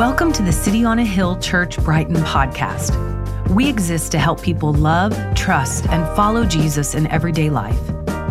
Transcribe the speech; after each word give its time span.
Welcome 0.00 0.32
to 0.32 0.42
the 0.42 0.50
City 0.50 0.82
on 0.82 0.98
a 0.98 1.04
Hill 1.04 1.38
Church 1.40 1.78
Brighton 1.84 2.16
podcast. 2.16 2.96
We 3.50 3.68
exist 3.68 4.10
to 4.12 4.18
help 4.18 4.40
people 4.40 4.72
love, 4.72 5.14
trust, 5.34 5.86
and 5.90 6.16
follow 6.16 6.46
Jesus 6.46 6.94
in 6.94 7.06
everyday 7.08 7.50
life. 7.50 7.78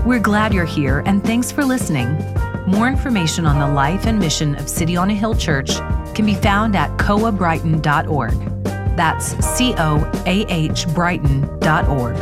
We're 0.04 0.20
glad 0.20 0.52
you're 0.52 0.66
here 0.66 1.04
and 1.06 1.24
thanks 1.24 1.52
for 1.52 1.64
listening. 1.64 2.18
More 2.66 2.88
information 2.88 3.46
on 3.46 3.60
the 3.60 3.68
life 3.68 4.08
and 4.08 4.18
mission 4.18 4.56
of 4.56 4.68
City 4.68 4.98
on 4.98 5.12
a 5.12 5.14
Hill 5.14 5.36
Church 5.36 5.76
can 6.16 6.26
be 6.26 6.34
found 6.34 6.76
at 6.76 6.90
coahbrighton.org. 6.98 8.66
That's 8.98 9.26
C 9.46 9.76
O 9.78 10.12
A 10.26 10.46
H 10.52 10.88
Brighton.org. 10.96 12.18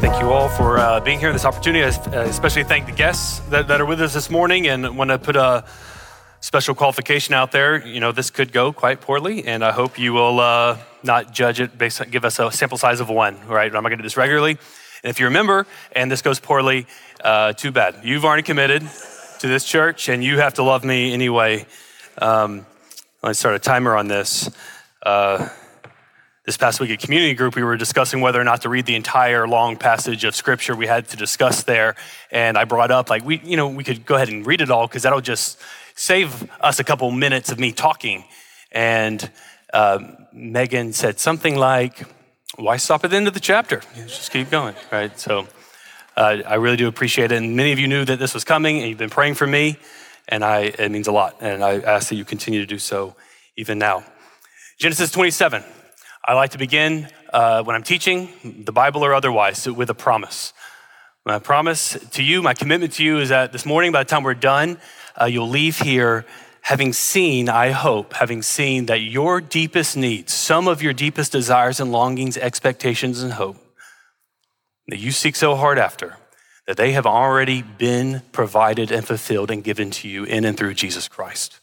Thank 0.00 0.22
you 0.22 0.30
all 0.30 0.48
for 0.48 0.78
uh, 0.78 1.00
being 1.00 1.18
here, 1.18 1.34
this 1.34 1.44
opportunity. 1.44 1.84
I 1.84 2.22
especially 2.22 2.64
thank 2.64 2.86
the 2.86 2.92
guests 2.92 3.40
that, 3.50 3.68
that 3.68 3.78
are 3.78 3.84
with 3.84 4.00
us 4.00 4.14
this 4.14 4.30
morning 4.30 4.68
and 4.68 4.96
want 4.96 5.10
to 5.10 5.18
put 5.18 5.36
a 5.36 5.66
special 6.40 6.74
qualification 6.74 7.34
out 7.34 7.52
there. 7.52 7.86
You 7.86 8.00
know, 8.00 8.12
this 8.12 8.30
could 8.30 8.52
go 8.52 8.72
quite 8.72 9.00
poorly, 9.00 9.44
and 9.44 9.64
I 9.64 9.72
hope 9.72 9.98
you 9.98 10.12
will 10.12 10.40
uh, 10.40 10.78
not 11.02 11.32
judge 11.32 11.60
it 11.60 11.76
based 11.76 12.02
give 12.10 12.24
us 12.24 12.38
a 12.38 12.50
sample 12.50 12.78
size 12.78 13.00
of 13.00 13.08
one, 13.08 13.46
right? 13.46 13.66
I'm 13.66 13.82
not 13.82 13.88
going 13.88 13.98
to 13.98 14.02
do 14.02 14.02
this 14.02 14.16
regularly. 14.16 14.58
And 15.02 15.10
if 15.10 15.18
you 15.18 15.26
remember, 15.26 15.66
and 15.92 16.10
this 16.10 16.22
goes 16.22 16.40
poorly, 16.40 16.86
uh, 17.24 17.52
too 17.54 17.72
bad. 17.72 17.96
You've 18.02 18.24
already 18.24 18.42
committed 18.42 18.82
to 19.40 19.48
this 19.48 19.64
church, 19.64 20.08
and 20.08 20.22
you 20.22 20.38
have 20.38 20.54
to 20.54 20.62
love 20.62 20.84
me 20.84 21.12
anyway. 21.14 21.66
Um, 22.18 22.66
let's 23.22 23.38
start 23.38 23.54
a 23.54 23.58
timer 23.58 23.96
on 23.96 24.08
this. 24.08 24.50
Uh, 25.02 25.48
this 26.50 26.56
past 26.56 26.80
week 26.80 26.90
at 26.90 26.98
community 26.98 27.32
group, 27.32 27.54
we 27.54 27.62
were 27.62 27.76
discussing 27.76 28.20
whether 28.20 28.40
or 28.40 28.42
not 28.42 28.62
to 28.62 28.68
read 28.68 28.84
the 28.84 28.96
entire 28.96 29.46
long 29.46 29.76
passage 29.76 30.24
of 30.24 30.34
scripture 30.34 30.74
we 30.74 30.84
had 30.84 31.06
to 31.06 31.16
discuss 31.16 31.62
there. 31.62 31.94
And 32.32 32.58
I 32.58 32.64
brought 32.64 32.90
up, 32.90 33.08
like, 33.08 33.24
we, 33.24 33.40
you 33.44 33.56
know, 33.56 33.68
we 33.68 33.84
could 33.84 34.04
go 34.04 34.16
ahead 34.16 34.28
and 34.28 34.44
read 34.44 34.60
it 34.60 34.68
all 34.68 34.88
because 34.88 35.04
that'll 35.04 35.20
just 35.20 35.60
save 35.94 36.50
us 36.60 36.80
a 36.80 36.82
couple 36.82 37.08
minutes 37.12 37.52
of 37.52 37.60
me 37.60 37.70
talking. 37.70 38.24
And 38.72 39.30
uh, 39.72 40.00
Megan 40.32 40.92
said 40.92 41.20
something 41.20 41.54
like, 41.54 42.04
why 42.56 42.78
stop 42.78 43.04
at 43.04 43.10
the 43.10 43.16
end 43.16 43.28
of 43.28 43.34
the 43.34 43.38
chapter? 43.38 43.80
Just 43.94 44.32
keep 44.32 44.50
going, 44.50 44.74
right? 44.90 45.16
So 45.20 45.46
uh, 46.16 46.38
I 46.44 46.56
really 46.56 46.76
do 46.76 46.88
appreciate 46.88 47.30
it. 47.30 47.36
And 47.36 47.54
many 47.54 47.70
of 47.70 47.78
you 47.78 47.86
knew 47.86 48.04
that 48.06 48.18
this 48.18 48.34
was 48.34 48.42
coming 48.42 48.80
and 48.80 48.88
you've 48.88 48.98
been 48.98 49.08
praying 49.08 49.34
for 49.34 49.46
me. 49.46 49.78
And 50.26 50.44
I, 50.44 50.62
it 50.76 50.90
means 50.90 51.06
a 51.06 51.12
lot. 51.12 51.36
And 51.40 51.62
I 51.62 51.78
ask 51.78 52.08
that 52.08 52.16
you 52.16 52.24
continue 52.24 52.58
to 52.58 52.66
do 52.66 52.80
so 52.80 53.14
even 53.56 53.78
now. 53.78 54.02
Genesis 54.80 55.12
27. 55.12 55.62
I 56.22 56.34
like 56.34 56.50
to 56.50 56.58
begin 56.58 57.08
uh, 57.32 57.62
when 57.62 57.74
I'm 57.74 57.82
teaching, 57.82 58.28
the 58.64 58.72
Bible 58.72 59.04
or 59.04 59.14
otherwise, 59.14 59.66
with 59.66 59.88
a 59.88 59.94
promise. 59.94 60.52
My 61.24 61.38
promise 61.38 61.96
to 62.12 62.22
you, 62.22 62.42
my 62.42 62.52
commitment 62.52 62.92
to 62.94 63.04
you 63.04 63.20
is 63.20 63.30
that 63.30 63.52
this 63.52 63.64
morning, 63.64 63.90
by 63.90 64.02
the 64.02 64.08
time 64.08 64.22
we're 64.22 64.34
done, 64.34 64.78
uh, 65.18 65.24
you'll 65.24 65.48
leave 65.48 65.78
here 65.78 66.26
having 66.60 66.92
seen, 66.92 67.48
I 67.48 67.70
hope, 67.70 68.12
having 68.12 68.42
seen 68.42 68.86
that 68.86 69.00
your 69.00 69.40
deepest 69.40 69.96
needs, 69.96 70.34
some 70.34 70.68
of 70.68 70.82
your 70.82 70.92
deepest 70.92 71.32
desires 71.32 71.80
and 71.80 71.90
longings, 71.90 72.36
expectations, 72.36 73.22
and 73.22 73.32
hope 73.32 73.56
that 74.88 74.98
you 74.98 75.12
seek 75.12 75.36
so 75.36 75.56
hard 75.56 75.78
after, 75.78 76.16
that 76.66 76.76
they 76.76 76.92
have 76.92 77.06
already 77.06 77.62
been 77.62 78.22
provided 78.32 78.92
and 78.92 79.06
fulfilled 79.06 79.50
and 79.50 79.64
given 79.64 79.90
to 79.90 80.08
you 80.08 80.24
in 80.24 80.44
and 80.44 80.58
through 80.58 80.74
Jesus 80.74 81.08
Christ. 81.08 81.60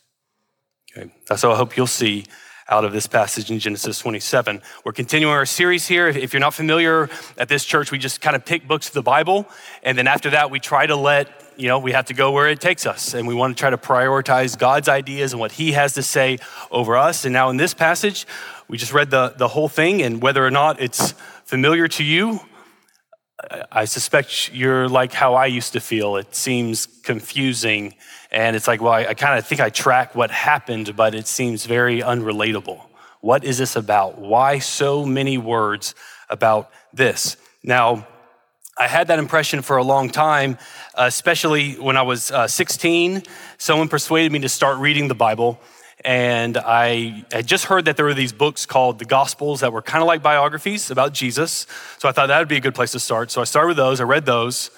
Okay? 0.92 1.12
That's 1.28 1.44
I 1.44 1.56
hope 1.56 1.78
you'll 1.78 1.86
see 1.86 2.26
out 2.70 2.84
of 2.84 2.92
this 2.92 3.08
passage 3.08 3.50
in 3.50 3.60
Genesis 3.60 4.00
27. 4.00 4.62
We're 4.84 4.92
continuing 4.92 5.34
our 5.34 5.46
series 5.46 5.88
here. 5.88 6.08
If 6.08 6.34
you're 6.34 6.42
not 6.42 6.54
familiar 6.54 7.10
at 7.38 7.48
this 7.48 7.64
church, 7.64 7.92
we 7.92 7.98
just 7.98 8.20
kind 8.20 8.36
of 8.36 8.46
pick 8.46 8.68
books 8.68 8.88
of 8.88 8.94
the 8.94 9.02
Bible. 9.02 9.48
And 9.84 9.98
then 9.98 10.08
after 10.08 10.32
that, 10.32 10.52
we 10.52 10.60
try 10.60 10.86
to 10.86 10.96
let, 10.96 11.30
you 11.56 11.68
know, 11.70 11.80
we 11.80 11.94
have 11.94 12.06
to 12.08 12.14
go 12.14 12.32
where 12.32 12.50
it 12.50 12.60
takes 12.60 12.86
us. 12.86 13.14
And 13.14 13.28
we 13.28 13.34
want 13.34 13.56
to 13.56 13.60
try 13.60 13.70
to 13.70 13.78
prioritize 13.78 14.58
God's 14.58 14.90
ideas 14.90 15.32
and 15.32 15.40
what 15.40 15.54
He 15.54 15.72
has 15.72 15.94
to 15.94 16.04
say 16.04 16.40
over 16.70 16.98
us. 16.98 17.24
And 17.24 17.32
now 17.32 17.50
in 17.50 17.58
this 17.58 17.74
passage, 17.74 18.28
we 18.68 18.78
just 18.78 18.92
read 18.92 19.12
the, 19.12 19.34
the 19.38 19.48
whole 19.48 19.70
thing. 19.70 20.02
And 20.02 20.22
whether 20.22 20.46
or 20.46 20.52
not 20.52 20.82
it's 20.82 21.14
familiar 21.46 21.88
to 21.88 22.04
you, 22.04 22.42
I 23.72 23.86
suspect 23.86 24.52
you're 24.52 24.90
like 24.90 25.14
how 25.14 25.36
I 25.36 25.46
used 25.46 25.74
to 25.74 25.80
feel. 25.80 26.16
It 26.16 26.34
seems 26.34 26.88
confusing. 27.04 27.94
And 28.32 28.56
it's 28.56 28.68
like, 28.68 28.82
well, 28.82 28.94
I, 28.94 29.06
I 29.06 29.14
kind 29.14 29.38
of 29.38 29.46
think 29.46 29.62
I 29.62 29.70
track 29.70 30.16
what 30.16 30.32
happened, 30.32 30.96
but 30.96 31.14
it 31.14 31.28
seems 31.28 31.66
very 31.66 32.02
unrelatable. 32.02 32.82
What 33.22 33.44
is 33.44 33.58
this 33.60 33.76
about? 33.76 34.18
Why 34.18 34.60
so 34.60 35.06
many 35.06 35.38
words 35.38 35.94
about 36.30 36.72
this? 36.94 37.38
Now, 37.64 38.08
I 38.80 38.88
had 38.88 39.08
that 39.08 39.20
impression 39.20 39.62
for 39.62 39.78
a 39.78 39.84
long 39.84 40.10
time, 40.10 40.58
especially 40.96 41.74
when 41.74 41.98
I 41.98 42.04
was 42.04 42.32
uh, 42.32 42.48
16. 42.48 43.24
Someone 43.58 43.88
persuaded 43.88 44.32
me 44.32 44.40
to 44.40 44.50
start 44.50 44.78
reading 44.78 45.08
the 45.08 45.16
Bible 45.16 45.60
and 46.06 46.58
I 46.58 47.26
had 47.32 47.48
just 47.48 47.66
heard 47.66 47.86
that 47.86 47.98
there 47.98 48.06
were 48.06 48.14
these 48.14 48.34
books 48.34 48.66
called 48.66 49.00
the 49.00 49.06
Gospels 49.06 49.62
that 49.62 49.74
were 49.74 49.82
kind 49.82 50.02
of 50.02 50.08
like 50.08 50.22
biographies 50.22 50.92
about 50.92 51.14
Jesus. 51.14 51.66
So 51.98 52.08
I 52.08 52.12
thought 52.12 52.28
that 52.28 52.40
would 52.40 52.48
be 52.48 52.58
a 52.58 52.62
good 52.62 52.76
place 52.76 52.92
to 52.92 53.00
start. 53.00 53.32
So 53.32 53.42
I 53.42 53.46
started 53.46 53.70
with 53.70 53.78
those, 53.78 54.00
I 54.00 54.04
read 54.04 54.26
those, 54.26 54.70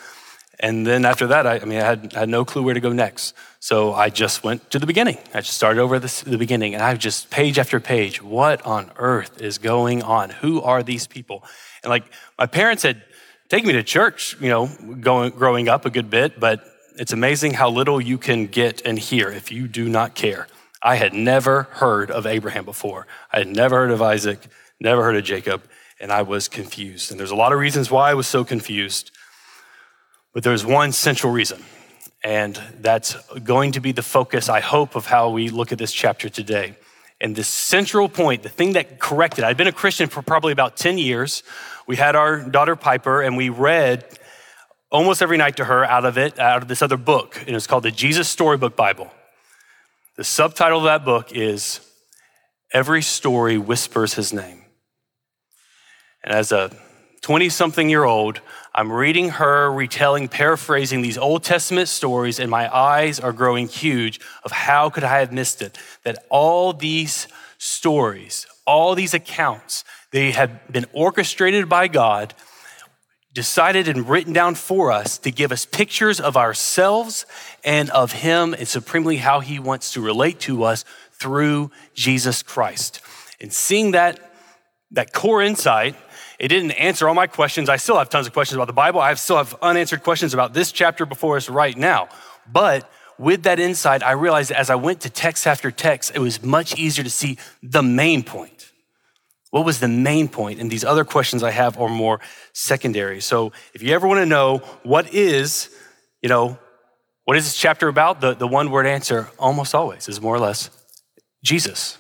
and 0.59 0.85
then 0.85 1.05
after 1.05 1.27
that, 1.27 1.47
I, 1.47 1.59
I 1.59 1.65
mean, 1.65 1.79
I 1.79 1.85
had, 1.85 2.13
I 2.15 2.19
had, 2.19 2.29
no 2.29 2.43
clue 2.43 2.63
where 2.63 2.73
to 2.73 2.79
go 2.81 2.91
next. 2.91 3.33
So 3.61 3.93
I 3.93 4.09
just 4.09 4.43
went 4.43 4.69
to 4.71 4.79
the 4.79 4.85
beginning. 4.85 5.17
I 5.33 5.39
just 5.39 5.53
started 5.53 5.79
over 5.79 5.95
at 5.95 6.01
the, 6.01 6.23
the 6.25 6.37
beginning, 6.37 6.73
and 6.73 6.83
I 6.83 6.95
just 6.95 7.29
page 7.29 7.57
after 7.57 7.79
page, 7.79 8.21
what 8.21 8.65
on 8.65 8.91
earth 8.97 9.41
is 9.41 9.57
going 9.57 10.03
on? 10.03 10.29
Who 10.29 10.61
are 10.61 10.83
these 10.83 11.07
people? 11.07 11.43
And 11.81 11.89
like 11.89 12.03
my 12.37 12.45
parents 12.45 12.83
had 12.83 13.01
taken 13.47 13.67
me 13.67 13.73
to 13.73 13.83
church, 13.83 14.35
you 14.41 14.49
know, 14.49 14.69
going, 14.99 15.31
growing 15.31 15.69
up 15.69 15.85
a 15.85 15.89
good 15.89 16.09
bit, 16.09 16.39
but 16.39 16.61
it's 16.97 17.13
amazing 17.13 17.53
how 17.53 17.69
little 17.69 18.01
you 18.01 18.17
can 18.17 18.47
get 18.47 18.85
and 18.85 18.99
hear 18.99 19.29
if 19.29 19.51
you 19.51 19.67
do 19.67 19.87
not 19.87 20.13
care. 20.13 20.47
I 20.81 20.95
had 20.95 21.13
never 21.13 21.63
heard 21.63 22.09
of 22.09 22.25
Abraham 22.25 22.65
before. 22.65 23.05
I 23.31 23.39
had 23.39 23.47
never 23.47 23.77
heard 23.77 23.91
of 23.91 24.01
Isaac, 24.01 24.39
never 24.79 25.03
heard 25.03 25.17
of 25.17 25.23
Jacob, 25.23 25.63
and 25.99 26.11
I 26.11 26.21
was 26.21 26.47
confused. 26.47 27.11
And 27.11 27.19
there's 27.19 27.31
a 27.31 27.35
lot 27.35 27.51
of 27.51 27.59
reasons 27.59 27.91
why 27.91 28.11
I 28.11 28.13
was 28.13 28.27
so 28.27 28.45
confused, 28.45 29.11
but 30.33 30.43
there's 30.43 30.65
one 30.65 30.91
central 30.91 31.33
reason. 31.33 31.63
And 32.23 32.61
that's 32.79 33.15
going 33.43 33.73
to 33.73 33.79
be 33.79 33.91
the 33.91 34.01
focus, 34.01 34.49
I 34.49 34.59
hope, 34.59 34.95
of 34.95 35.05
how 35.05 35.29
we 35.29 35.49
look 35.49 35.71
at 35.71 35.77
this 35.77 35.93
chapter 35.93 36.29
today. 36.29 36.75
And 37.21 37.35
the 37.35 37.43
central 37.43 38.07
point, 38.07 38.43
the 38.43 38.49
thing 38.49 38.73
that 38.73 38.99
corrected, 38.99 39.43
I'd 39.43 39.57
been 39.57 39.67
a 39.67 39.73
Christian 39.73 40.07
for 40.07 40.21
probably 40.21 40.53
about 40.53 40.77
10 40.77 40.97
years. 40.97 41.43
We 41.87 41.97
had 41.97 42.15
our 42.15 42.39
daughter 42.39 42.75
Piper, 42.75 43.21
and 43.21 43.35
we 43.35 43.49
read 43.49 44.05
almost 44.89 45.21
every 45.21 45.37
night 45.37 45.57
to 45.57 45.65
her 45.65 45.83
out 45.83 46.05
of 46.05 46.17
it, 46.17 46.39
out 46.39 46.61
of 46.61 46.67
this 46.69 46.81
other 46.81 46.97
book. 46.97 47.41
And 47.45 47.55
it's 47.55 47.67
called 47.67 47.83
the 47.83 47.91
Jesus 47.91 48.29
Storybook 48.29 48.75
Bible. 48.75 49.11
The 50.19 50.25
subtitle 50.25 50.79
of 50.79 50.83
that 50.83 51.05
book 51.05 51.31
is 51.31 51.79
Every 52.73 53.01
Story 53.01 53.57
Whispers 53.57 54.15
His 54.15 54.33
Name. 54.33 54.65
And 56.21 56.33
as 56.33 56.51
a 56.51 56.75
20 57.21 57.47
something 57.47 57.89
year 57.89 58.03
old, 58.03 58.41
I'm 58.75 58.91
reading 58.91 59.29
her 59.29 59.71
retelling, 59.71 60.27
paraphrasing 60.27 61.01
these 61.01 61.17
Old 61.17 61.45
Testament 61.45 61.87
stories, 61.87 62.37
and 62.37 62.51
my 62.51 62.67
eyes 62.75 63.21
are 63.21 63.31
growing 63.31 63.69
huge 63.69 64.19
of 64.43 64.51
how 64.51 64.89
could 64.89 65.05
I 65.05 65.19
have 65.19 65.31
missed 65.31 65.61
it? 65.61 65.77
That 66.03 66.25
all 66.29 66.73
these 66.73 67.29
stories, 67.57 68.45
all 68.67 68.95
these 68.95 69.13
accounts, 69.13 69.85
they 70.11 70.31
have 70.31 70.69
been 70.69 70.85
orchestrated 70.91 71.69
by 71.69 71.87
God 71.87 72.33
decided 73.33 73.87
and 73.87 74.09
written 74.09 74.33
down 74.33 74.55
for 74.55 74.91
us 74.91 75.17
to 75.19 75.31
give 75.31 75.51
us 75.51 75.65
pictures 75.65 76.19
of 76.19 76.35
ourselves 76.35 77.25
and 77.63 77.89
of 77.91 78.11
Him 78.11 78.53
and 78.53 78.67
supremely 78.67 79.17
how 79.17 79.39
He 79.39 79.59
wants 79.59 79.93
to 79.93 80.01
relate 80.01 80.39
to 80.41 80.63
us 80.63 80.83
through 81.13 81.71
Jesus 81.93 82.41
Christ. 82.41 83.01
And 83.39 83.53
seeing 83.53 83.91
that, 83.91 84.19
that 84.91 85.13
core 85.13 85.41
insight, 85.41 85.95
it 86.39 86.47
didn't 86.47 86.71
answer 86.71 87.07
all 87.07 87.13
my 87.13 87.27
questions. 87.27 87.69
I 87.69 87.77
still 87.77 87.97
have 87.97 88.09
tons 88.09 88.25
of 88.25 88.33
questions 88.33 88.55
about 88.55 88.67
the 88.67 88.73
Bible. 88.73 88.99
I 88.99 89.13
still 89.15 89.37
have 89.37 89.55
unanswered 89.61 90.03
questions 90.03 90.33
about 90.33 90.53
this 90.53 90.71
chapter 90.71 91.05
before 91.05 91.37
us 91.37 91.49
right 91.49 91.77
now. 91.77 92.09
But 92.51 92.89
with 93.19 93.43
that 93.43 93.59
insight, 93.59 94.01
I 94.01 94.13
realized 94.13 94.51
as 94.51 94.69
I 94.69 94.75
went 94.75 95.01
to 95.01 95.09
text 95.09 95.45
after 95.45 95.69
text, 95.69 96.13
it 96.15 96.19
was 96.19 96.41
much 96.41 96.79
easier 96.79 97.03
to 97.03 97.09
see 97.09 97.37
the 97.61 97.83
main 97.83 98.23
point. 98.23 98.68
What 99.51 99.65
was 99.65 99.79
the 99.79 99.87
main 99.87 100.27
point? 100.27 100.59
And 100.59 100.69
these 100.69 100.85
other 100.85 101.03
questions 101.03 101.43
I 101.43 101.51
have 101.51 101.79
are 101.79 101.89
more 101.89 102.19
secondary. 102.53 103.19
So 103.19 103.51
if 103.73 103.81
you 103.81 103.93
ever 103.93 104.07
want 104.07 104.19
to 104.19 104.25
know 104.25 104.59
what 104.83 105.13
is, 105.13 105.75
you 106.21 106.29
know, 106.29 106.59
what 107.25 107.37
is 107.37 107.45
this 107.45 107.55
chapter 107.55 107.87
about? 107.87 108.21
The, 108.21 108.35
the 108.35 108.47
one 108.47 108.71
word 108.71 108.85
answer 108.85 109.29
almost 109.39 109.73
always 109.73 110.07
is 110.07 110.21
more 110.21 110.35
or 110.35 110.39
less 110.39 110.69
Jesus. 111.43 111.97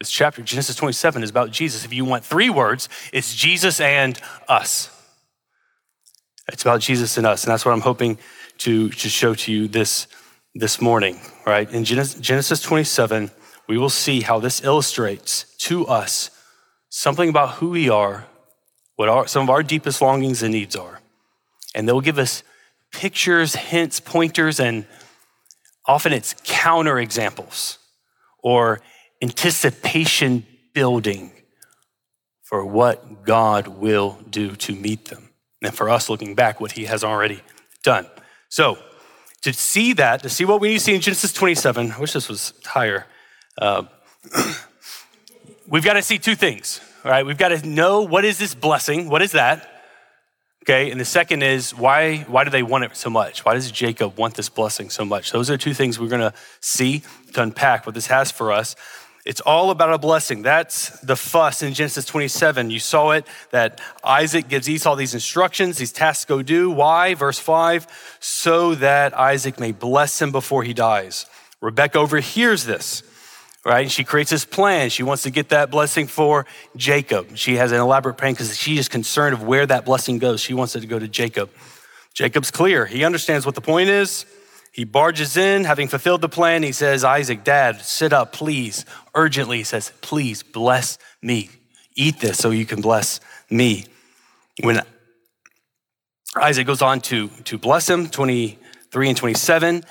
This 0.00 0.10
chapter, 0.10 0.42
Genesis 0.42 0.76
27, 0.76 1.22
is 1.22 1.30
about 1.30 1.50
Jesus. 1.50 1.84
If 1.84 1.92
you 1.92 2.04
want 2.04 2.24
three 2.24 2.50
words, 2.50 2.88
it's 3.12 3.34
Jesus 3.34 3.80
and 3.80 4.18
us. 4.48 4.90
It's 6.52 6.62
about 6.62 6.80
Jesus 6.80 7.16
and 7.16 7.26
us. 7.26 7.44
And 7.44 7.52
that's 7.52 7.64
what 7.64 7.72
I'm 7.72 7.80
hoping 7.80 8.18
to, 8.58 8.90
to 8.90 9.08
show 9.08 9.34
to 9.34 9.52
you 9.52 9.68
this, 9.68 10.06
this 10.54 10.80
morning, 10.80 11.20
right? 11.46 11.70
In 11.70 11.84
Genesis 11.84 12.60
27, 12.60 13.30
we 13.66 13.78
will 13.78 13.88
see 13.88 14.20
how 14.20 14.40
this 14.40 14.62
illustrates 14.62 15.44
to 15.58 15.86
us 15.86 16.30
something 16.96 17.28
about 17.28 17.56
who 17.56 17.70
we 17.70 17.88
are, 17.88 18.24
what 18.94 19.08
our, 19.08 19.26
some 19.26 19.42
of 19.42 19.50
our 19.50 19.64
deepest 19.64 20.00
longings 20.00 20.44
and 20.44 20.52
needs 20.52 20.76
are. 20.76 21.00
And 21.74 21.88
they'll 21.88 22.00
give 22.00 22.20
us 22.20 22.44
pictures, 22.92 23.56
hints, 23.56 23.98
pointers, 23.98 24.60
and 24.60 24.86
often 25.86 26.12
it's 26.12 26.36
counter 26.44 27.00
examples 27.00 27.78
or 28.44 28.80
anticipation 29.20 30.46
building 30.72 31.32
for 32.44 32.64
what 32.64 33.24
God 33.24 33.66
will 33.66 34.20
do 34.30 34.54
to 34.54 34.72
meet 34.72 35.06
them. 35.06 35.30
And 35.62 35.74
for 35.74 35.90
us 35.90 36.08
looking 36.08 36.36
back, 36.36 36.60
what 36.60 36.72
he 36.72 36.84
has 36.84 37.02
already 37.02 37.42
done. 37.82 38.06
So, 38.48 38.78
to 39.42 39.52
see 39.52 39.94
that, 39.94 40.22
to 40.22 40.28
see 40.28 40.44
what 40.44 40.60
we 40.60 40.68
need 40.68 40.78
to 40.78 40.84
see 40.84 40.94
in 40.94 41.00
Genesis 41.00 41.32
27, 41.32 41.90
I 41.92 41.98
wish 41.98 42.12
this 42.12 42.28
was 42.28 42.54
higher. 42.64 43.06
Uh, 43.58 43.84
we've 45.66 45.84
got 45.84 45.94
to 45.94 46.02
see 46.02 46.18
two 46.18 46.34
things, 46.34 46.80
all 47.04 47.10
right? 47.10 47.24
We've 47.24 47.38
got 47.38 47.48
to 47.48 47.66
know 47.66 48.02
what 48.02 48.24
is 48.24 48.38
this 48.38 48.54
blessing? 48.54 49.08
What 49.08 49.22
is 49.22 49.32
that? 49.32 49.70
Okay, 50.64 50.90
and 50.90 50.98
the 50.98 51.04
second 51.04 51.42
is 51.42 51.76
why, 51.76 52.18
why 52.26 52.44
do 52.44 52.50
they 52.50 52.62
want 52.62 52.84
it 52.84 52.96
so 52.96 53.10
much? 53.10 53.44
Why 53.44 53.52
does 53.52 53.70
Jacob 53.70 54.16
want 54.16 54.34
this 54.34 54.48
blessing 54.48 54.88
so 54.88 55.04
much? 55.04 55.30
Those 55.30 55.50
are 55.50 55.58
two 55.58 55.74
things 55.74 56.00
we're 56.00 56.08
gonna 56.08 56.32
see 56.60 57.02
to 57.34 57.42
unpack 57.42 57.84
what 57.84 57.94
this 57.94 58.06
has 58.06 58.30
for 58.30 58.50
us. 58.50 58.74
It's 59.26 59.40
all 59.40 59.70
about 59.70 59.92
a 59.92 59.98
blessing. 59.98 60.42
That's 60.42 61.00
the 61.00 61.16
fuss 61.16 61.62
in 61.62 61.72
Genesis 61.72 62.04
27. 62.04 62.70
You 62.70 62.78
saw 62.78 63.12
it 63.12 63.26
that 63.50 63.80
Isaac 64.02 64.48
gives 64.48 64.68
Esau 64.68 64.96
these 64.96 65.14
instructions, 65.14 65.78
these 65.78 65.92
tasks 65.92 66.24
go 66.26 66.42
do. 66.42 66.70
Why? 66.70 67.14
Verse 67.14 67.38
5 67.38 67.86
so 68.20 68.74
that 68.76 69.16
Isaac 69.18 69.58
may 69.60 69.72
bless 69.72 70.20
him 70.20 70.32
before 70.32 70.62
he 70.62 70.74
dies. 70.74 71.26
Rebecca 71.60 71.98
overhears 71.98 72.64
this 72.64 73.02
right? 73.64 73.90
She 73.90 74.04
creates 74.04 74.30
this 74.30 74.44
plan. 74.44 74.90
She 74.90 75.02
wants 75.02 75.22
to 75.22 75.30
get 75.30 75.48
that 75.48 75.70
blessing 75.70 76.06
for 76.06 76.46
Jacob. 76.76 77.36
She 77.36 77.56
has 77.56 77.72
an 77.72 77.80
elaborate 77.80 78.18
plan 78.18 78.32
because 78.32 78.56
she 78.56 78.78
is 78.78 78.88
concerned 78.88 79.34
of 79.34 79.42
where 79.42 79.66
that 79.66 79.84
blessing 79.84 80.18
goes. 80.18 80.40
She 80.40 80.54
wants 80.54 80.76
it 80.76 80.80
to 80.80 80.86
go 80.86 80.98
to 80.98 81.08
Jacob. 81.08 81.50
Jacob's 82.12 82.50
clear. 82.50 82.86
He 82.86 83.04
understands 83.04 83.46
what 83.46 83.54
the 83.54 83.60
point 83.60 83.88
is. 83.88 84.26
He 84.70 84.84
barges 84.84 85.36
in, 85.36 85.64
having 85.64 85.88
fulfilled 85.88 86.20
the 86.20 86.28
plan. 86.28 86.62
He 86.62 86.72
says, 86.72 87.04
Isaac, 87.04 87.44
dad, 87.44 87.80
sit 87.80 88.12
up, 88.12 88.32
please. 88.32 88.84
Urgently, 89.14 89.58
he 89.58 89.64
says, 89.64 89.92
please 90.00 90.42
bless 90.42 90.98
me. 91.22 91.48
Eat 91.94 92.20
this 92.20 92.38
so 92.38 92.50
you 92.50 92.66
can 92.66 92.80
bless 92.80 93.20
me. 93.48 93.84
When 94.62 94.80
Isaac 96.36 96.66
goes 96.66 96.82
on 96.82 97.00
to, 97.02 97.28
to 97.28 97.56
bless 97.56 97.88
him, 97.88 98.08
23 98.08 99.08
and 99.08 99.16
27, 99.16 99.84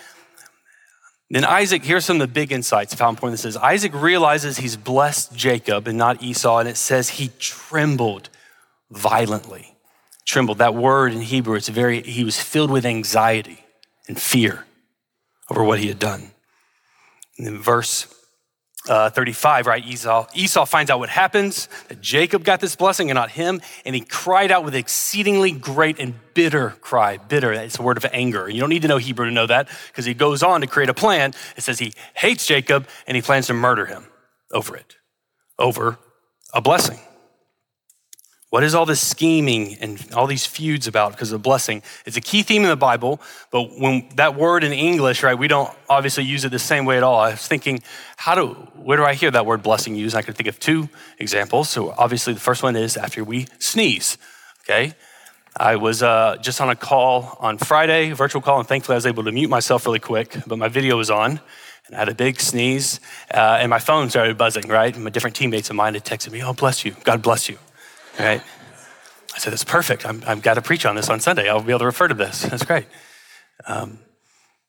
then 1.36 1.46
Isaac, 1.46 1.84
here's 1.84 2.06
some 2.06 2.22
of 2.22 2.28
the 2.28 2.34
big 2.34 2.52
insights 2.52 2.94
of 2.94 3.00
how 3.00 3.10
important 3.10 3.34
this 3.34 3.46
is. 3.46 3.58
Isaac 3.58 3.94
realizes 3.94 4.58
he's 4.58 4.78
blessed 4.78 5.36
Jacob 5.36 5.88
and 5.88 5.98
not 5.98 6.22
Esau, 6.22 6.60
and 6.60 6.70
it 6.70 6.78
says 6.78 7.10
he 7.10 7.32
trembled 7.40 8.30
violently. 8.92 9.76
Trembled. 10.26 10.60
That 10.60 10.76
word 10.76 11.12
in 11.12 11.22
Hebrew, 11.22 11.56
it's 11.56 11.70
very, 11.70 12.02
he 12.02 12.24
was 12.24 12.40
filled 12.40 12.70
with 12.70 12.86
anxiety 12.86 13.66
and 14.08 14.22
fear 14.22 14.66
over 15.50 15.64
what 15.64 15.80
he 15.80 15.88
had 15.88 16.00
done. 16.00 16.32
And 17.38 17.48
then 17.48 17.58
verse 17.58 18.14
uh, 18.90 19.10
35, 19.10 19.68
right? 19.68 19.86
Esau, 19.86 20.28
Esau 20.36 20.66
finds 20.66 20.92
out 20.92 21.00
what 21.00 21.10
happens, 21.10 21.70
that 21.88 22.02
Jacob 22.02 22.44
got 22.44 22.60
this 22.60 22.76
blessing 22.76 23.10
and 23.10 23.16
not 23.16 23.32
him, 23.32 23.62
and 23.86 23.96
he 23.96 24.02
cried 24.02 24.52
out 24.52 24.64
with 24.64 24.76
exceedingly 24.76 25.52
great 25.52 26.00
and 26.00 26.14
bitter 26.34 26.72
cry. 26.82 27.18
Bitter, 27.18 27.54
it's 27.54 27.80
a 27.80 27.82
word 27.82 27.98
of 27.98 28.06
anger. 28.12 28.50
You 28.50 28.60
don't 28.60 28.70
need 28.70 28.82
to 28.82 28.88
know 28.88 28.98
Hebrew 28.98 29.26
to 29.26 29.32
know 29.32 29.48
that 29.48 29.70
because 29.88 30.06
he 30.06 30.14
goes 30.14 30.44
on 30.44 30.62
to 30.62 30.68
create 30.68 30.90
a 30.90 30.94
plan. 30.94 31.34
It 31.56 31.62
says 31.62 31.80
he 31.80 31.94
hates 32.14 32.46
Jacob 32.46 32.88
and 33.08 33.16
he 33.16 33.22
plans 33.22 33.48
to 33.48 33.54
murder 33.54 33.86
him 33.86 34.06
over 34.52 34.76
it, 34.76 34.98
over 35.58 35.98
a 36.54 36.62
blessing. 36.62 37.00
What 38.54 38.64
is 38.64 38.76
all 38.76 38.86
this 38.86 39.02
scheming 39.02 39.78
and 39.82 40.00
all 40.14 40.28
these 40.28 40.46
feuds 40.46 40.86
about 40.86 41.14
because 41.14 41.32
of 41.32 41.42
blessing? 41.42 41.82
It's 42.06 42.18
a 42.18 42.22
key 42.22 42.44
theme 42.44 42.62
in 42.62 42.70
the 42.70 42.76
Bible, 42.76 43.20
but 43.50 43.80
when 43.80 44.08
that 44.16 44.36
word 44.36 44.64
in 44.64 44.72
English, 44.72 45.24
right, 45.24 45.36
we 45.36 45.48
don't 45.48 45.72
obviously 45.90 46.24
use 46.24 46.46
it 46.46 46.50
the 46.50 46.60
same 46.60 46.86
way 46.86 46.98
at 46.98 47.02
all. 47.02 47.20
I 47.20 47.32
was 47.32 47.48
thinking, 47.48 47.82
how 48.16 48.36
do, 48.36 48.50
where 48.76 48.96
do 48.96 49.06
I 49.06 49.16
hear 49.16 49.32
that 49.32 49.48
word 49.48 49.64
blessing 49.64 49.96
used? 49.96 50.16
I 50.16 50.22
could 50.22 50.36
think 50.36 50.48
of 50.48 50.60
two 50.60 50.88
examples. 51.18 51.68
So 51.72 51.96
obviously 51.98 52.34
the 52.34 52.40
first 52.40 52.62
one 52.62 52.76
is 52.76 52.96
after 52.96 53.24
we 53.24 53.48
sneeze, 53.58 54.20
okay? 54.66 54.94
I 55.58 55.78
was 55.78 56.04
uh, 56.04 56.38
just 56.40 56.62
on 56.62 56.70
a 56.70 56.76
call 56.76 57.36
on 57.40 57.58
Friday, 57.58 58.12
virtual 58.12 58.44
call, 58.44 58.60
and 58.60 58.68
thankfully 58.68 58.94
I 58.94 58.98
was 58.98 59.08
able 59.08 59.24
to 59.24 59.32
mute 59.32 59.50
myself 59.50 59.84
really 59.88 59.98
quick, 59.98 60.38
but 60.46 60.60
my 60.60 60.68
video 60.68 60.96
was 60.96 61.10
on. 61.10 61.40
And 61.88 61.96
I 61.96 61.98
had 61.98 62.08
a 62.08 62.14
big 62.14 62.40
sneeze, 62.40 63.00
uh, 63.34 63.58
and 63.60 63.72
my 63.72 63.80
phone 63.80 64.12
started 64.12 64.38
buzzing, 64.38 64.68
right? 64.68 64.94
And 64.94 65.04
my 65.04 65.10
different 65.10 65.36
teammates 65.36 65.72
of 65.72 65.76
mine 65.76 65.96
had 65.96 66.06
texted 66.06 66.32
me, 66.32 66.44
Oh, 66.44 66.54
bless 66.54 66.86
you. 66.86 66.96
God 67.04 67.24
bless 67.24 67.50
you 67.50 67.58
right? 68.20 68.42
I 69.36 69.38
said, 69.40 69.52
that's 69.52 69.64
perfect. 69.64 70.06
I'm, 70.06 70.24
I've 70.28 70.42
got 70.42 70.56
to 70.56 70.62
preach 70.62 70.86
on 70.86 70.96
this 70.96 71.10
on 71.10 71.20
Sunday. 71.20 71.50
I'll 71.50 71.62
be 71.62 71.72
able 71.72 71.80
to 71.80 71.86
refer 71.86 72.08
to 72.08 72.14
this. 72.14 72.44
That's 72.44 72.66
great. 72.66 72.86
Um, 73.66 74.00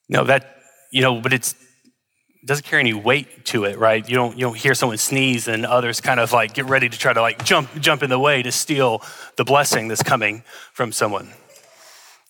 no, 0.09 0.25
that, 0.25 0.57
you 0.91 1.03
know, 1.03 1.21
but 1.21 1.33
it's, 1.33 1.53
it 1.53 2.47
doesn't 2.47 2.65
carry 2.65 2.81
any 2.81 2.95
weight 2.95 3.45
to 3.47 3.65
it, 3.65 3.79
right? 3.79 4.09
You 4.09 4.17
don't, 4.17 4.39
you 4.39 4.47
don't 4.47 4.57
hear 4.57 4.75
someone 4.75 4.99
sneeze 4.99 5.49
and 5.49 5.67
others 5.67 6.01
kind 6.01 6.21
of 6.21 6.33
like 6.33 6.55
get 6.55 6.67
ready 6.67 6.89
to 6.89 6.99
try 6.99 7.13
to 7.13 7.21
like 7.21 7.45
jump, 7.45 7.69
jump 7.81 8.03
in 8.03 8.11
the 8.11 8.19
way 8.19 8.43
to 8.43 8.53
steal 8.53 9.03
the 9.37 9.45
blessing 9.45 9.89
that's 9.89 10.03
coming 10.03 10.45
from 10.73 10.93
someone. 10.93 11.31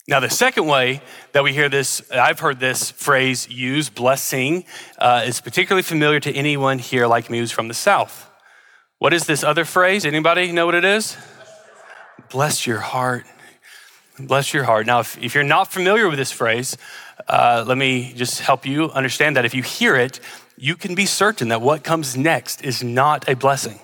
Now, 0.07 0.21
the 0.21 0.29
second 0.29 0.67
way 0.67 1.01
that 1.33 1.43
we 1.43 1.53
hear 1.55 1.69
this, 1.69 2.03
I've 2.11 2.39
heard 2.41 2.61
this 2.61 2.91
phrase 2.91 3.49
used, 3.49 3.95
blessing, 3.95 4.65
uh, 4.99 5.23
is 5.25 5.41
particularly 5.41 5.83
familiar 5.83 6.21
to 6.21 6.33
anyone 6.33 6.79
here 6.79 7.07
like 7.07 7.31
me 7.31 7.39
who's 7.39 7.51
from 7.51 7.69
the 7.69 7.75
South. 7.75 8.29
What 8.99 9.13
is 9.13 9.27
this 9.27 9.43
other 9.43 9.65
phrase? 9.65 10.05
Anybody 10.05 10.53
know 10.53 10.67
what 10.67 10.75
it 10.75 10.85
is? 10.85 11.17
Bless 12.31 12.67
your 12.67 12.79
heart. 12.79 13.27
Bless 14.19 14.55
your 14.55 14.65
heart. 14.65 14.87
Now, 14.87 15.01
if, 15.01 15.19
if 15.19 15.35
you're 15.35 15.43
not 15.43 15.73
familiar 15.73 16.09
with 16.09 16.19
this 16.19 16.31
phrase, 16.31 16.77
uh, 17.29 17.65
let 17.67 17.77
me 17.77 18.13
just 18.15 18.41
help 18.41 18.65
you 18.65 18.91
understand 18.93 19.37
that 19.37 19.45
if 19.45 19.55
you 19.55 19.63
hear 19.63 19.97
it, 19.97 20.21
you 20.57 20.77
can 20.77 20.95
be 20.95 21.07
certain 21.07 21.49
that 21.49 21.61
what 21.61 21.83
comes 21.83 22.17
next 22.17 22.63
is 22.63 22.83
not 22.83 23.29
a 23.29 23.35
blessing. 23.35 23.81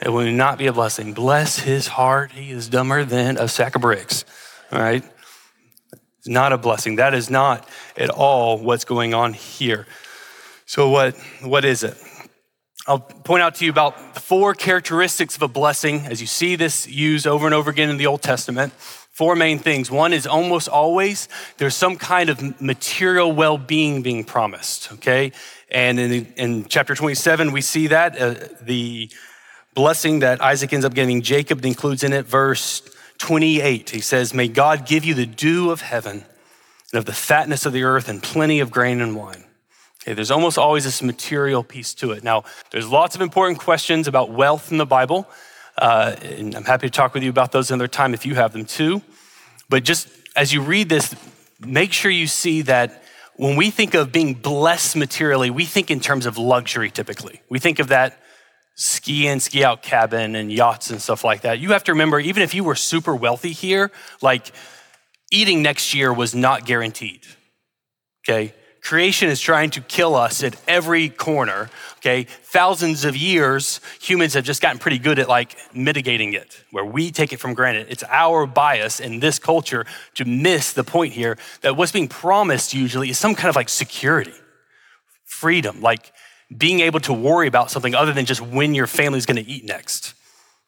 It 0.00 0.10
will 0.10 0.30
not 0.30 0.58
be 0.58 0.66
a 0.66 0.72
blessing. 0.72 1.12
Bless 1.12 1.58
his 1.60 1.88
heart. 1.88 2.32
He 2.32 2.50
is 2.50 2.68
dumber 2.68 3.04
than 3.04 3.36
a 3.36 3.48
sack 3.48 3.74
of 3.74 3.82
bricks. 3.82 4.24
All 4.70 4.80
right? 4.80 5.02
It's 6.18 6.28
not 6.28 6.52
a 6.52 6.58
blessing. 6.58 6.96
That 6.96 7.14
is 7.14 7.28
not 7.28 7.68
at 7.96 8.10
all 8.10 8.58
what's 8.58 8.84
going 8.84 9.12
on 9.12 9.32
here. 9.32 9.86
So, 10.66 10.88
what, 10.88 11.16
what 11.42 11.64
is 11.64 11.82
it? 11.82 11.96
I'll 12.86 13.00
point 13.00 13.42
out 13.42 13.54
to 13.56 13.64
you 13.64 13.70
about 13.70 14.18
four 14.20 14.52
characteristics 14.52 15.36
of 15.36 15.42
a 15.42 15.48
blessing 15.48 16.00
as 16.06 16.20
you 16.20 16.26
see 16.26 16.54
this 16.54 16.86
used 16.86 17.26
over 17.26 17.46
and 17.46 17.54
over 17.54 17.70
again 17.70 17.88
in 17.88 17.96
the 17.96 18.06
Old 18.06 18.20
Testament. 18.20 18.74
Four 18.74 19.36
main 19.36 19.58
things. 19.58 19.90
One 19.90 20.12
is 20.12 20.26
almost 20.26 20.68
always 20.68 21.28
there's 21.56 21.74
some 21.74 21.96
kind 21.96 22.28
of 22.28 22.60
material 22.60 23.32
well 23.32 23.56
being 23.56 24.02
being 24.02 24.22
promised, 24.22 24.92
okay? 24.92 25.32
And 25.70 25.98
in, 25.98 26.26
in 26.36 26.64
chapter 26.66 26.94
27, 26.94 27.52
we 27.52 27.62
see 27.62 27.86
that 27.86 28.20
uh, 28.20 28.34
the 28.60 29.10
blessing 29.74 30.18
that 30.18 30.42
Isaac 30.42 30.72
ends 30.72 30.84
up 30.84 30.92
getting, 30.92 31.22
Jacob 31.22 31.64
includes 31.64 32.04
in 32.04 32.12
it 32.12 32.26
verse 32.26 32.82
28. 33.18 33.90
He 33.90 34.00
says, 34.00 34.34
May 34.34 34.48
God 34.48 34.86
give 34.86 35.06
you 35.06 35.14
the 35.14 35.26
dew 35.26 35.70
of 35.70 35.80
heaven 35.80 36.24
and 36.92 36.98
of 36.98 37.06
the 37.06 37.12
fatness 37.14 37.64
of 37.64 37.72
the 37.72 37.84
earth 37.84 38.10
and 38.10 38.22
plenty 38.22 38.60
of 38.60 38.70
grain 38.70 39.00
and 39.00 39.16
wine. 39.16 39.44
Okay, 40.04 40.12
there's 40.12 40.30
almost 40.30 40.58
always 40.58 40.84
this 40.84 41.02
material 41.02 41.64
piece 41.64 41.94
to 41.94 42.12
it. 42.12 42.22
Now, 42.22 42.44
there's 42.70 42.86
lots 42.86 43.14
of 43.14 43.22
important 43.22 43.58
questions 43.58 44.06
about 44.06 44.30
wealth 44.30 44.70
in 44.70 44.76
the 44.76 44.84
Bible, 44.84 45.26
uh, 45.78 46.14
and 46.20 46.54
I'm 46.54 46.64
happy 46.64 46.88
to 46.88 46.90
talk 46.90 47.14
with 47.14 47.22
you 47.22 47.30
about 47.30 47.52
those 47.52 47.70
another 47.70 47.88
time 47.88 48.12
if 48.12 48.26
you 48.26 48.34
have 48.34 48.52
them 48.52 48.66
too. 48.66 49.00
But 49.70 49.82
just 49.82 50.08
as 50.36 50.52
you 50.52 50.60
read 50.60 50.90
this, 50.90 51.14
make 51.58 51.94
sure 51.94 52.10
you 52.10 52.26
see 52.26 52.60
that 52.62 53.02
when 53.36 53.56
we 53.56 53.70
think 53.70 53.94
of 53.94 54.12
being 54.12 54.34
blessed 54.34 54.94
materially, 54.94 55.48
we 55.48 55.64
think 55.64 55.90
in 55.90 56.00
terms 56.00 56.26
of 56.26 56.36
luxury 56.36 56.90
typically. 56.90 57.40
We 57.48 57.58
think 57.58 57.78
of 57.78 57.88
that 57.88 58.18
ski 58.74 59.26
in, 59.26 59.40
ski 59.40 59.64
out 59.64 59.82
cabin 59.82 60.34
and 60.34 60.52
yachts 60.52 60.90
and 60.90 61.00
stuff 61.00 61.24
like 61.24 61.40
that. 61.40 61.60
You 61.60 61.72
have 61.72 61.84
to 61.84 61.92
remember, 61.92 62.20
even 62.20 62.42
if 62.42 62.52
you 62.52 62.62
were 62.62 62.74
super 62.74 63.16
wealthy 63.16 63.52
here, 63.52 63.90
like 64.20 64.52
eating 65.32 65.62
next 65.62 65.94
year 65.94 66.12
was 66.12 66.34
not 66.34 66.66
guaranteed. 66.66 67.22
Okay? 68.28 68.52
Creation 68.84 69.30
is 69.30 69.40
trying 69.40 69.70
to 69.70 69.80
kill 69.80 70.14
us 70.14 70.44
at 70.44 70.56
every 70.68 71.08
corner, 71.08 71.70
okay? 71.96 72.24
Thousands 72.24 73.06
of 73.06 73.16
years, 73.16 73.80
humans 73.98 74.34
have 74.34 74.44
just 74.44 74.60
gotten 74.60 74.78
pretty 74.78 74.98
good 74.98 75.18
at 75.18 75.26
like 75.26 75.56
mitigating 75.74 76.34
it, 76.34 76.62
where 76.70 76.84
we 76.84 77.10
take 77.10 77.32
it 77.32 77.40
from 77.40 77.54
granted. 77.54 77.86
It's 77.88 78.04
our 78.10 78.46
bias 78.46 79.00
in 79.00 79.20
this 79.20 79.38
culture 79.38 79.86
to 80.16 80.26
miss 80.26 80.74
the 80.74 80.84
point 80.84 81.14
here 81.14 81.38
that 81.62 81.78
what's 81.78 81.92
being 81.92 82.08
promised 82.08 82.74
usually 82.74 83.08
is 83.08 83.18
some 83.18 83.34
kind 83.34 83.48
of 83.48 83.56
like 83.56 83.70
security, 83.70 84.34
freedom, 85.24 85.80
like 85.80 86.12
being 86.54 86.80
able 86.80 87.00
to 87.00 87.12
worry 87.14 87.48
about 87.48 87.70
something 87.70 87.94
other 87.94 88.12
than 88.12 88.26
just 88.26 88.42
when 88.42 88.74
your 88.74 88.86
family's 88.86 89.24
gonna 89.24 89.44
eat 89.46 89.64
next. 89.64 90.12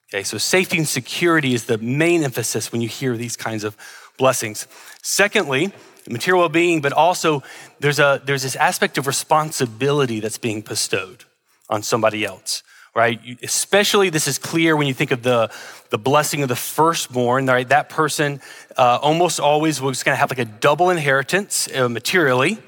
Okay, 0.09 0.23
so 0.23 0.39
safety 0.39 0.79
and 0.79 0.89
security 0.89 1.53
is 1.53 1.67
the 1.67 1.77
main 1.77 2.23
emphasis 2.23 2.73
when 2.73 2.81
you 2.81 2.89
hear 2.89 3.15
these 3.15 3.37
kinds 3.37 3.63
of 3.63 3.77
blessings. 4.17 4.67
Secondly, 5.03 5.71
material 6.11 6.41
well-being, 6.41 6.81
but 6.81 6.93
also 6.93 7.43
there's, 7.81 7.99
a, 7.99 8.21
there's 8.25 8.43
this 8.43 8.57
aspect 8.57 8.99
of 8.99 9.07
responsibility 9.07 10.21
that's 10.21 10.39
being 10.39 10.61
bestowed 10.61 11.25
on 11.69 11.83
somebody 11.83 12.25
else, 12.25 12.63
right? 12.95 13.21
Especially 13.43 14.11
this 14.11 14.29
is 14.29 14.39
clear 14.39 14.77
when 14.77 14.87
you 14.87 14.95
think 14.95 15.11
of 15.11 15.23
the, 15.23 15.51
the 15.91 15.99
blessing 15.99 16.43
of 16.43 16.49
the 16.49 16.57
firstborn, 16.57 17.47
right? 17.47 17.69
That 17.69 17.89
person 17.89 18.41
uh, 18.77 18.99
almost 19.03 19.41
always 19.41 19.81
was 19.81 20.03
gonna 20.03 20.17
have 20.17 20.31
like 20.31 20.39
a 20.39 20.45
double 20.45 20.91
inheritance 20.91 21.69
uh, 21.75 21.89
materially, 21.89 22.59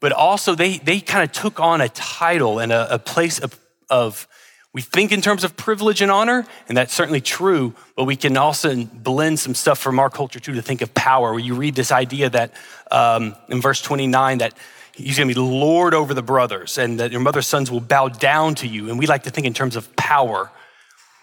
but 0.00 0.12
also 0.12 0.54
they, 0.54 0.78
they 0.78 1.00
kind 1.00 1.24
of 1.24 1.32
took 1.32 1.60
on 1.60 1.80
a 1.80 1.88
title 1.88 2.58
and 2.58 2.72
a, 2.72 2.94
a 2.94 2.98
place 2.98 3.38
of, 3.38 3.58
of, 3.90 4.28
we 4.76 4.82
think 4.82 5.10
in 5.10 5.22
terms 5.22 5.42
of 5.42 5.56
privilege 5.56 6.02
and 6.02 6.10
honor, 6.10 6.44
and 6.68 6.76
that's 6.76 6.92
certainly 6.92 7.22
true, 7.22 7.72
but 7.94 8.04
we 8.04 8.14
can 8.14 8.36
also 8.36 8.84
blend 8.84 9.40
some 9.40 9.54
stuff 9.54 9.78
from 9.78 9.98
our 9.98 10.10
culture 10.10 10.38
too 10.38 10.52
to 10.52 10.60
think 10.60 10.82
of 10.82 10.92
power, 10.92 11.30
where 11.30 11.40
you 11.40 11.54
read 11.54 11.74
this 11.74 11.90
idea 11.90 12.28
that 12.28 12.52
um, 12.90 13.34
in 13.48 13.62
verse 13.62 13.80
29 13.80 14.36
that 14.36 14.52
he's 14.92 15.16
going 15.16 15.30
to 15.30 15.34
be 15.34 15.40
Lord 15.40 15.94
over 15.94 16.12
the 16.12 16.20
brothers 16.20 16.76
and 16.76 17.00
that 17.00 17.10
your 17.10 17.22
mother's 17.22 17.46
sons 17.46 17.70
will 17.70 17.80
bow 17.80 18.08
down 18.08 18.54
to 18.56 18.66
you. 18.66 18.90
And 18.90 18.98
we 18.98 19.06
like 19.06 19.22
to 19.22 19.30
think 19.30 19.46
in 19.46 19.54
terms 19.54 19.76
of 19.76 19.96
power. 19.96 20.50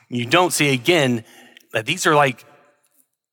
You 0.10 0.26
don't 0.26 0.52
see 0.52 0.74
again 0.74 1.24
that 1.74 1.86
these 1.86 2.08
are 2.08 2.16
like, 2.16 2.44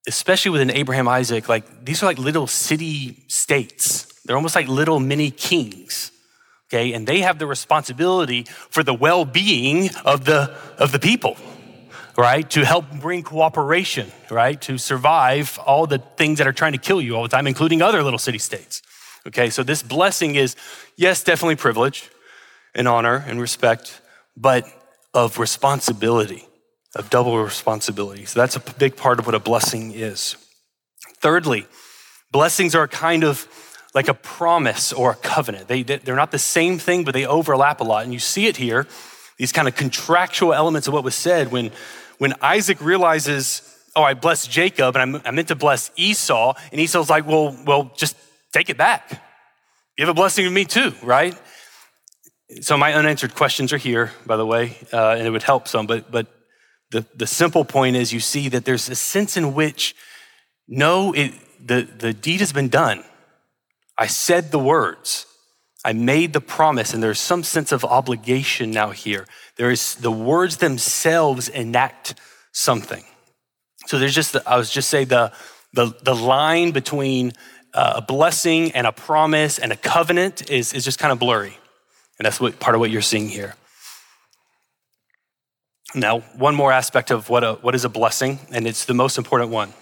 especially 0.06 0.50
within 0.50 0.70
Abraham, 0.70 1.08
Isaac, 1.08 1.48
like 1.48 1.86
these 1.86 2.02
are 2.02 2.06
like 2.06 2.18
little 2.18 2.46
city 2.46 3.24
states. 3.28 4.20
They're 4.26 4.36
almost 4.36 4.54
like 4.54 4.68
little 4.68 5.00
mini 5.00 5.30
kings. 5.30 6.12
Okay, 6.72 6.92
and 6.92 7.04
they 7.04 7.20
have 7.20 7.40
the 7.40 7.46
responsibility 7.46 8.44
for 8.44 8.84
the 8.84 8.94
well-being 8.94 9.90
of 10.04 10.24
the 10.24 10.56
of 10.78 10.92
the 10.92 11.00
people, 11.00 11.36
right? 12.16 12.48
To 12.50 12.64
help 12.64 12.84
bring 13.00 13.24
cooperation, 13.24 14.12
right? 14.30 14.60
To 14.62 14.78
survive 14.78 15.58
all 15.66 15.88
the 15.88 15.98
things 15.98 16.38
that 16.38 16.46
are 16.46 16.52
trying 16.52 16.72
to 16.72 16.78
kill 16.78 17.00
you 17.00 17.16
all 17.16 17.24
the 17.24 17.28
time, 17.28 17.48
including 17.48 17.82
other 17.82 18.04
little 18.04 18.20
city 18.20 18.38
states. 18.38 18.82
Okay, 19.26 19.50
so 19.50 19.64
this 19.64 19.82
blessing 19.82 20.36
is, 20.36 20.54
yes, 20.96 21.24
definitely 21.24 21.56
privilege 21.56 22.08
and 22.74 22.86
honor 22.86 23.24
and 23.26 23.40
respect, 23.40 24.00
but 24.36 24.64
of 25.12 25.38
responsibility, 25.38 26.46
of 26.94 27.10
double 27.10 27.36
responsibility. 27.42 28.24
So 28.26 28.38
that's 28.38 28.54
a 28.54 28.60
big 28.60 28.96
part 28.96 29.18
of 29.18 29.26
what 29.26 29.34
a 29.34 29.40
blessing 29.40 29.92
is. 29.92 30.36
Thirdly, 31.18 31.66
blessings 32.30 32.74
are 32.76 32.84
a 32.84 32.88
kind 32.88 33.24
of 33.24 33.48
like 33.94 34.08
a 34.08 34.14
promise 34.14 34.92
or 34.92 35.10
a 35.12 35.14
covenant. 35.16 35.68
They, 35.68 35.82
they're 35.82 36.16
not 36.16 36.30
the 36.30 36.38
same 36.38 36.78
thing, 36.78 37.04
but 37.04 37.14
they 37.14 37.26
overlap 37.26 37.80
a 37.80 37.84
lot. 37.84 38.04
And 38.04 38.12
you 38.12 38.18
see 38.18 38.46
it 38.46 38.56
here, 38.56 38.86
these 39.36 39.52
kind 39.52 39.66
of 39.66 39.74
contractual 39.74 40.54
elements 40.54 40.86
of 40.86 40.94
what 40.94 41.04
was 41.04 41.14
said 41.14 41.50
when, 41.50 41.72
when 42.18 42.34
Isaac 42.40 42.80
realizes, 42.80 43.62
oh, 43.96 44.02
I 44.02 44.14
blessed 44.14 44.50
Jacob 44.50 44.96
and 44.96 45.20
I 45.24 45.30
meant 45.30 45.48
to 45.48 45.56
bless 45.56 45.90
Esau. 45.96 46.54
And 46.70 46.80
Esau's 46.80 47.10
like, 47.10 47.26
well, 47.26 47.56
well, 47.66 47.90
just 47.96 48.16
take 48.52 48.70
it 48.70 48.76
back. 48.76 49.22
Give 49.96 50.08
a 50.08 50.14
blessing 50.14 50.44
to 50.44 50.50
me 50.50 50.64
too, 50.64 50.94
right? 51.02 51.34
So 52.60 52.76
my 52.76 52.94
unanswered 52.94 53.34
questions 53.34 53.72
are 53.72 53.78
here, 53.78 54.12
by 54.26 54.36
the 54.36 54.46
way, 54.46 54.76
uh, 54.92 55.10
and 55.10 55.26
it 55.26 55.30
would 55.30 55.42
help 55.42 55.68
some. 55.68 55.86
But 55.86 56.10
but 56.10 56.26
the 56.90 57.06
the 57.14 57.26
simple 57.26 57.64
point 57.64 57.96
is, 57.96 58.12
you 58.12 58.18
see 58.18 58.48
that 58.48 58.64
there's 58.64 58.88
a 58.88 58.96
sense 58.96 59.36
in 59.36 59.54
which 59.54 59.94
no, 60.66 61.12
it, 61.12 61.32
the 61.64 61.82
the 61.82 62.12
deed 62.12 62.40
has 62.40 62.52
been 62.52 62.68
done. 62.68 63.04
I 64.00 64.06
said 64.06 64.50
the 64.50 64.58
words. 64.58 65.26
I 65.84 65.92
made 65.92 66.32
the 66.32 66.40
promise, 66.40 66.94
and 66.94 67.02
there's 67.02 67.20
some 67.20 67.42
sense 67.42 67.70
of 67.70 67.84
obligation 67.84 68.70
now 68.70 68.90
here. 68.90 69.26
There 69.56 69.70
is 69.70 69.94
the 69.94 70.10
words 70.10 70.56
themselves 70.56 71.48
enact 71.48 72.14
something. 72.52 73.04
So 73.86 73.98
there's 73.98 74.14
just, 74.14 74.32
the, 74.32 74.42
I 74.46 74.56
was 74.56 74.70
just 74.70 74.88
say 74.88 75.04
the, 75.04 75.32
the, 75.74 75.94
the 76.02 76.14
line 76.14 76.70
between 76.72 77.32
uh, 77.74 77.94
a 77.96 78.02
blessing 78.02 78.72
and 78.72 78.86
a 78.86 78.92
promise 78.92 79.58
and 79.58 79.70
a 79.70 79.76
covenant 79.76 80.50
is, 80.50 80.72
is 80.72 80.84
just 80.84 80.98
kind 80.98 81.12
of 81.12 81.18
blurry. 81.18 81.56
And 82.18 82.26
that's 82.26 82.40
what, 82.40 82.58
part 82.58 82.74
of 82.74 82.80
what 82.80 82.90
you're 82.90 83.02
seeing 83.02 83.28
here. 83.28 83.54
Now, 85.94 86.20
one 86.36 86.54
more 86.54 86.72
aspect 86.72 87.10
of 87.10 87.28
what, 87.28 87.44
a, 87.44 87.54
what 87.54 87.74
is 87.74 87.84
a 87.84 87.88
blessing, 87.88 88.38
and 88.50 88.66
it's 88.66 88.84
the 88.84 88.94
most 88.94 89.18
important 89.18 89.50
one. 89.50 89.72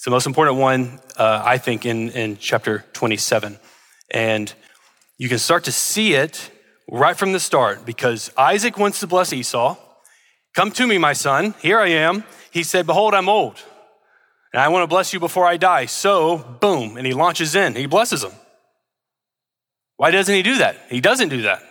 It's 0.00 0.06
the 0.06 0.10
most 0.10 0.26
important 0.26 0.56
one, 0.56 0.98
uh, 1.18 1.42
I 1.44 1.58
think, 1.58 1.84
in, 1.84 2.08
in 2.12 2.38
chapter 2.38 2.86
27. 2.94 3.58
And 4.10 4.50
you 5.18 5.28
can 5.28 5.36
start 5.36 5.64
to 5.64 5.72
see 5.72 6.14
it 6.14 6.50
right 6.90 7.14
from 7.14 7.32
the 7.32 7.38
start 7.38 7.84
because 7.84 8.32
Isaac 8.34 8.78
wants 8.78 9.00
to 9.00 9.06
bless 9.06 9.30
Esau. 9.30 9.76
Come 10.54 10.70
to 10.70 10.86
me, 10.86 10.96
my 10.96 11.12
son. 11.12 11.54
Here 11.60 11.78
I 11.78 11.88
am. 11.88 12.24
He 12.50 12.62
said, 12.62 12.86
Behold, 12.86 13.12
I'm 13.12 13.28
old, 13.28 13.62
and 14.54 14.62
I 14.62 14.68
want 14.68 14.84
to 14.84 14.86
bless 14.86 15.12
you 15.12 15.20
before 15.20 15.44
I 15.44 15.58
die. 15.58 15.84
So, 15.84 16.38
boom, 16.38 16.96
and 16.96 17.06
he 17.06 17.12
launches 17.12 17.54
in. 17.54 17.74
He 17.74 17.84
blesses 17.84 18.24
him. 18.24 18.32
Why 19.98 20.10
doesn't 20.10 20.34
he 20.34 20.42
do 20.42 20.56
that? 20.56 20.78
He 20.88 21.02
doesn't 21.02 21.28
do 21.28 21.42
that. 21.42 21.62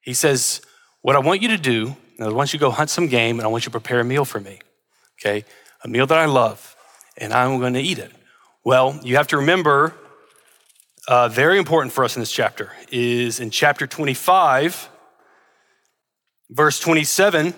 He 0.00 0.14
says, 0.14 0.60
What 1.02 1.16
I 1.16 1.18
want 1.18 1.42
you 1.42 1.48
to 1.48 1.58
do, 1.58 1.96
I 2.20 2.28
want 2.28 2.52
you 2.52 2.60
to 2.60 2.64
go 2.64 2.70
hunt 2.70 2.88
some 2.88 3.08
game, 3.08 3.40
and 3.40 3.44
I 3.44 3.48
want 3.48 3.64
you 3.64 3.72
to 3.72 3.80
prepare 3.80 3.98
a 3.98 4.04
meal 4.04 4.24
for 4.24 4.38
me. 4.38 4.60
Okay? 5.18 5.44
A 5.82 5.88
meal 5.88 6.06
that 6.06 6.18
I 6.18 6.26
love 6.26 6.73
and 7.16 7.32
I'm 7.32 7.58
going 7.58 7.74
to 7.74 7.80
eat 7.80 7.98
it. 7.98 8.12
Well, 8.64 8.98
you 9.02 9.16
have 9.16 9.26
to 9.28 9.38
remember, 9.38 9.94
uh, 11.06 11.28
very 11.28 11.58
important 11.58 11.92
for 11.92 12.04
us 12.04 12.16
in 12.16 12.20
this 12.20 12.32
chapter, 12.32 12.72
is 12.90 13.40
in 13.40 13.50
chapter 13.50 13.86
25, 13.86 14.88
verse 16.50 16.80
27. 16.80 17.54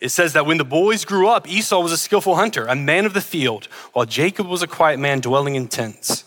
It 0.00 0.10
says 0.10 0.34
that 0.34 0.46
when 0.46 0.58
the 0.58 0.64
boys 0.64 1.04
grew 1.04 1.28
up, 1.28 1.48
Esau 1.48 1.80
was 1.80 1.92
a 1.92 1.96
skillful 1.96 2.36
hunter, 2.36 2.66
a 2.66 2.76
man 2.76 3.06
of 3.06 3.14
the 3.14 3.20
field, 3.20 3.66
while 3.92 4.04
Jacob 4.04 4.46
was 4.46 4.62
a 4.62 4.66
quiet 4.66 4.98
man 4.98 5.20
dwelling 5.20 5.54
in 5.54 5.68
tents. 5.68 6.24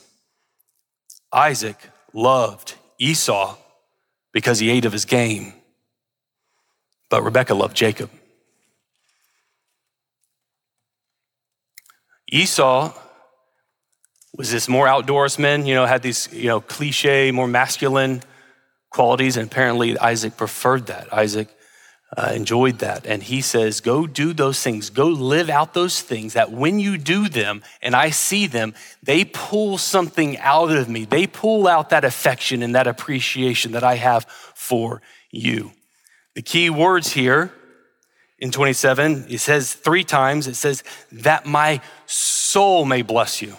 Isaac 1.31 1.77
loved 2.12 2.75
Esau 2.98 3.55
because 4.33 4.59
he 4.59 4.69
ate 4.69 4.86
of 4.86 4.91
his 4.91 5.05
game, 5.05 5.53
but 7.09 7.24
Rebekah 7.24 7.53
loved 7.53 7.77
Jacob. 7.77 8.09
Esau 12.31 12.93
was 14.36 14.51
this 14.51 14.67
more 14.67 14.88
outdoorsman, 14.88 15.65
you 15.65 15.74
know, 15.74 15.86
had 15.86 16.01
these, 16.01 16.29
you 16.31 16.48
know, 16.48 16.62
cliche, 16.62 17.31
more 17.31 17.48
masculine 17.48 18.21
qualities, 18.89 19.38
and 19.38 19.51
apparently 19.51 19.98
Isaac 19.98 20.38
preferred 20.38 20.88
that. 20.88 21.12
Isaac 21.13 21.50
uh, 22.15 22.31
enjoyed 22.33 22.79
that. 22.79 23.05
And 23.05 23.21
he 23.21 23.41
says, 23.41 23.81
Go 23.81 24.07
do 24.07 24.33
those 24.33 24.62
things, 24.62 24.89
go 24.89 25.07
live 25.07 25.50
out 25.50 25.74
those 25.74 26.01
things 26.01 26.33
that 26.33 26.51
when 26.51 26.79
you 26.79 26.98
do 26.98 27.29
them 27.29 27.62
and 27.81 27.95
I 27.95 28.09
see 28.09 28.48
them, 28.48 28.74
they 29.03 29.25
pull 29.25 29.77
something 29.77 30.38
out 30.39 30.71
of 30.71 30.89
me. 30.89 31.05
They 31.05 31.27
pull 31.27 31.67
out 31.67 31.89
that 31.89 32.05
affection 32.05 32.63
and 32.63 32.75
that 32.75 32.88
appreciation 32.88 33.74
that 33.74 33.83
I 33.83 33.95
have 33.95 34.25
for 34.55 35.01
you. 35.31 35.71
The 36.36 36.41
key 36.41 36.69
words 36.69 37.13
here 37.13 37.51
in 38.39 38.51
27, 38.51 39.25
it 39.29 39.39
says 39.39 39.74
three 39.74 40.03
times, 40.03 40.48
it 40.48 40.55
says, 40.55 40.84
that 41.12 41.46
my 41.46 41.81
soul 42.05 42.86
may 42.86 43.01
bless 43.01 43.41
you. 43.41 43.55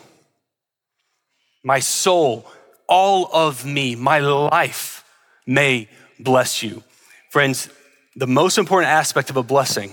My 1.63 1.81
soul, 1.81 2.47
all 2.89 3.29
of 3.33 3.67
me, 3.67 3.95
my 3.95 4.21
life 4.21 5.05
may 5.47 5.89
bless 6.19 6.63
you. 6.63 6.83
Friends, 7.31 7.69
the 8.17 8.27
most 8.27 8.57
important 8.57 8.91
aspect 8.91 9.29
of 9.29 9.37
a 9.37 9.43
blessing 9.43 9.93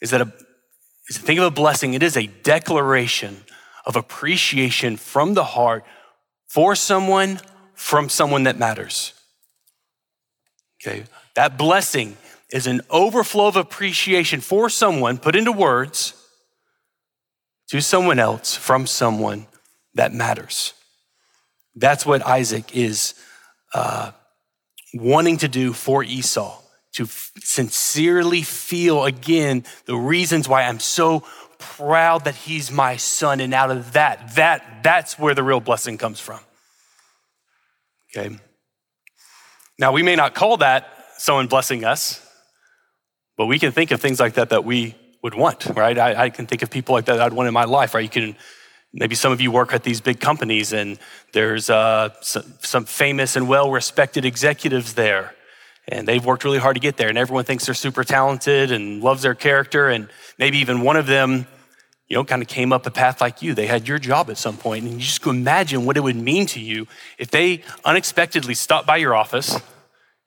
is 0.00 0.10
that 0.10 0.22
a, 0.22 0.32
is 1.08 1.16
to 1.16 1.22
think 1.22 1.38
of 1.38 1.46
a 1.46 1.50
blessing, 1.50 1.94
it 1.94 2.02
is 2.02 2.16
a 2.16 2.26
declaration 2.26 3.44
of 3.84 3.96
appreciation 3.96 4.96
from 4.96 5.34
the 5.34 5.44
heart 5.44 5.84
for 6.48 6.74
someone, 6.74 7.40
from 7.74 8.08
someone 8.08 8.44
that 8.44 8.58
matters. 8.58 9.12
Okay, 10.80 11.04
that 11.34 11.58
blessing 11.58 12.16
is 12.50 12.66
an 12.66 12.80
overflow 12.90 13.48
of 13.48 13.56
appreciation 13.56 14.40
for 14.40 14.70
someone 14.70 15.18
put 15.18 15.36
into 15.36 15.52
words 15.52 16.14
to 17.68 17.80
someone 17.80 18.18
else 18.18 18.56
from 18.56 18.86
someone 18.86 19.46
that 19.94 20.12
matters. 20.12 20.72
That's 21.76 22.06
what 22.06 22.26
Isaac 22.26 22.74
is 22.74 23.14
uh, 23.74 24.12
wanting 24.94 25.36
to 25.38 25.48
do 25.48 25.72
for 25.72 26.02
Esau, 26.02 26.60
to 26.94 27.04
f- 27.04 27.32
sincerely 27.38 28.42
feel 28.42 29.04
again 29.04 29.64
the 29.84 29.96
reasons 29.96 30.48
why 30.48 30.62
I'm 30.62 30.80
so 30.80 31.24
proud 31.58 32.24
that 32.24 32.34
he's 32.34 32.72
my 32.72 32.96
son. 32.96 33.40
And 33.40 33.52
out 33.52 33.70
of 33.70 33.92
that, 33.92 34.34
that 34.36 34.82
that's 34.82 35.18
where 35.18 35.34
the 35.34 35.42
real 35.42 35.60
blessing 35.60 35.98
comes 35.98 36.18
from. 36.18 36.40
Okay. 38.16 38.38
Now 39.78 39.92
we 39.92 40.02
may 40.02 40.16
not 40.16 40.34
call 40.34 40.56
that 40.58 40.88
someone 41.18 41.46
blessing 41.46 41.84
us, 41.84 42.24
but 43.38 43.46
we 43.46 43.58
can 43.58 43.72
think 43.72 43.92
of 43.92 44.00
things 44.00 44.20
like 44.20 44.34
that 44.34 44.50
that 44.50 44.64
we 44.64 44.96
would 45.22 45.32
want, 45.32 45.64
right? 45.74 45.96
I, 45.96 46.24
I, 46.24 46.30
can 46.30 46.46
think 46.46 46.62
of 46.62 46.70
people 46.70 46.94
like 46.94 47.06
that 47.06 47.20
I'd 47.20 47.32
want 47.32 47.46
in 47.46 47.54
my 47.54 47.64
life, 47.64 47.94
right? 47.94 48.02
You 48.02 48.10
can, 48.10 48.36
maybe 48.92 49.14
some 49.14 49.32
of 49.32 49.40
you 49.40 49.52
work 49.52 49.72
at 49.72 49.84
these 49.84 50.00
big 50.00 50.18
companies 50.18 50.72
and 50.72 50.98
there's 51.32 51.70
uh, 51.70 52.10
some, 52.20 52.42
some 52.60 52.84
famous 52.84 53.36
and 53.36 53.48
well 53.48 53.70
respected 53.70 54.24
executives 54.24 54.94
there. 54.94 55.34
And 55.86 56.06
they've 56.06 56.24
worked 56.24 56.44
really 56.44 56.58
hard 56.58 56.76
to 56.76 56.80
get 56.80 56.98
there, 56.98 57.08
and 57.08 57.16
everyone 57.16 57.44
thinks 57.44 57.64
they're 57.64 57.74
super 57.74 58.04
talented 58.04 58.72
and 58.72 59.02
loves 59.02 59.22
their 59.22 59.34
character. 59.34 59.88
And 59.88 60.10
maybe 60.36 60.58
even 60.58 60.82
one 60.82 60.96
of 60.96 61.06
them, 61.06 61.46
you 62.08 62.16
know, 62.16 62.24
kind 62.24 62.42
of 62.42 62.48
came 62.48 62.74
up 62.74 62.84
a 62.84 62.90
path 62.90 63.22
like 63.22 63.40
you. 63.40 63.54
They 63.54 63.66
had 63.66 63.88
your 63.88 63.98
job 63.98 64.28
at 64.28 64.36
some 64.36 64.58
point, 64.58 64.84
and 64.84 64.92
you 64.92 65.00
just 65.00 65.24
imagine 65.24 65.86
what 65.86 65.96
it 65.96 66.00
would 66.00 66.14
mean 66.14 66.44
to 66.48 66.60
you 66.60 66.88
if 67.16 67.30
they 67.30 67.62
unexpectedly 67.86 68.52
stopped 68.52 68.86
by 68.86 68.98
your 68.98 69.14
office 69.14 69.58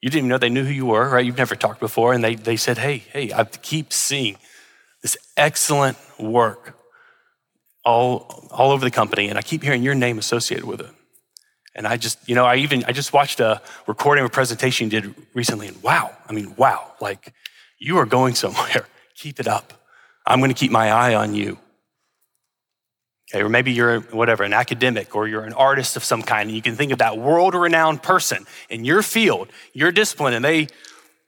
you 0.02 0.10
didn't 0.10 0.20
even 0.20 0.30
know 0.30 0.38
they 0.38 0.50
knew 0.50 0.66
who 0.66 0.72
you 0.72 0.88
were, 0.88 1.10
right? 1.10 1.26
You've 1.26 1.38
never 1.38 1.56
talked 1.56 1.80
before. 1.80 2.14
And 2.14 2.24
they, 2.24 2.36
they 2.36 2.58
said, 2.58 2.80
hey, 2.80 2.98
hey, 2.98 3.32
I 3.32 3.44
keep 3.44 3.94
seeing 3.94 4.38
this 5.02 5.16
excellent 5.38 5.98
work 6.20 6.76
all, 7.86 8.48
all 8.52 8.72
over 8.72 8.84
the 8.84 8.92
company, 8.92 9.30
and 9.30 9.38
I 9.38 9.42
keep 9.42 9.64
hearing 9.64 9.84
your 9.84 9.96
name 9.96 10.18
associated 10.18 10.66
with 10.66 10.82
it. 10.82 10.90
And 11.74 11.88
I 11.88 11.98
just, 11.98 12.18
you 12.28 12.36
know, 12.36 12.46
I 12.46 12.58
even, 12.58 12.84
I 12.86 12.92
just 12.92 13.14
watched 13.14 13.40
a 13.40 13.62
recording 13.88 14.24
of 14.24 14.30
a 14.30 14.34
presentation 14.34 14.90
you 14.90 15.02
did 15.02 15.16
recently 15.34 15.68
and 15.68 15.82
wow, 15.82 16.16
I 16.28 16.34
mean, 16.34 16.54
wow, 16.58 16.92
like 17.00 17.34
you 17.80 17.98
are 17.98 18.06
going 18.06 18.36
somewhere. 18.36 18.86
Keep 19.16 19.40
it 19.40 19.48
up. 19.48 19.74
I'm 20.26 20.40
going 20.40 20.50
to 20.50 20.56
keep 20.56 20.72
my 20.72 20.92
eye 20.92 21.16
on 21.16 21.36
you. 21.36 21.60
Okay, 23.34 23.44
or 23.44 23.50
maybe 23.50 23.72
you're 23.72 24.02
whatever, 24.02 24.44
an 24.44 24.52
academic 24.52 25.16
or 25.16 25.26
you're 25.26 25.46
an 25.46 25.54
artist 25.54 25.96
of 25.96 26.04
some 26.04 26.22
kind, 26.22 26.50
and 26.50 26.56
you 26.56 26.62
can 26.62 26.76
think 26.76 26.92
of 26.92 26.98
that 27.00 27.18
world 27.18 27.56
renowned 27.56 28.04
person 28.04 28.46
in 28.70 28.84
your 28.84 29.02
field, 29.02 29.50
your 29.74 29.92
discipline, 29.92 30.34
and 30.34 30.44
they 30.44 30.68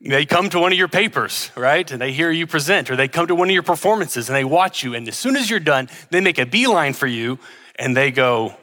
they 0.01 0.25
come 0.25 0.50
to 0.50 0.60
one 0.60 0.74
of 0.74 0.77
your 0.77 0.89
papers, 0.89 1.50
right? 1.55 1.89
And 1.89 2.01
they 2.01 2.12
hear 2.12 2.29
you 2.29 2.45
present, 2.45 2.91
or 2.91 2.98
they 2.98 3.07
come 3.07 3.27
to 3.27 3.36
one 3.36 3.48
of 3.48 3.53
your 3.53 3.63
performances 3.63 4.27
and 4.27 4.36
they 4.36 4.43
watch 4.43 4.83
you. 4.83 4.95
And 4.95 5.07
as 5.07 5.15
soon 5.15 5.38
as 5.38 5.50
you're 5.50 5.62
done, 5.62 5.88
they 6.10 6.19
make 6.19 6.38
a 6.39 6.45
beeline 6.45 6.91
for 6.91 7.07
you 7.07 7.39
and 7.77 7.95
they 7.95 8.12
go, 8.12 8.53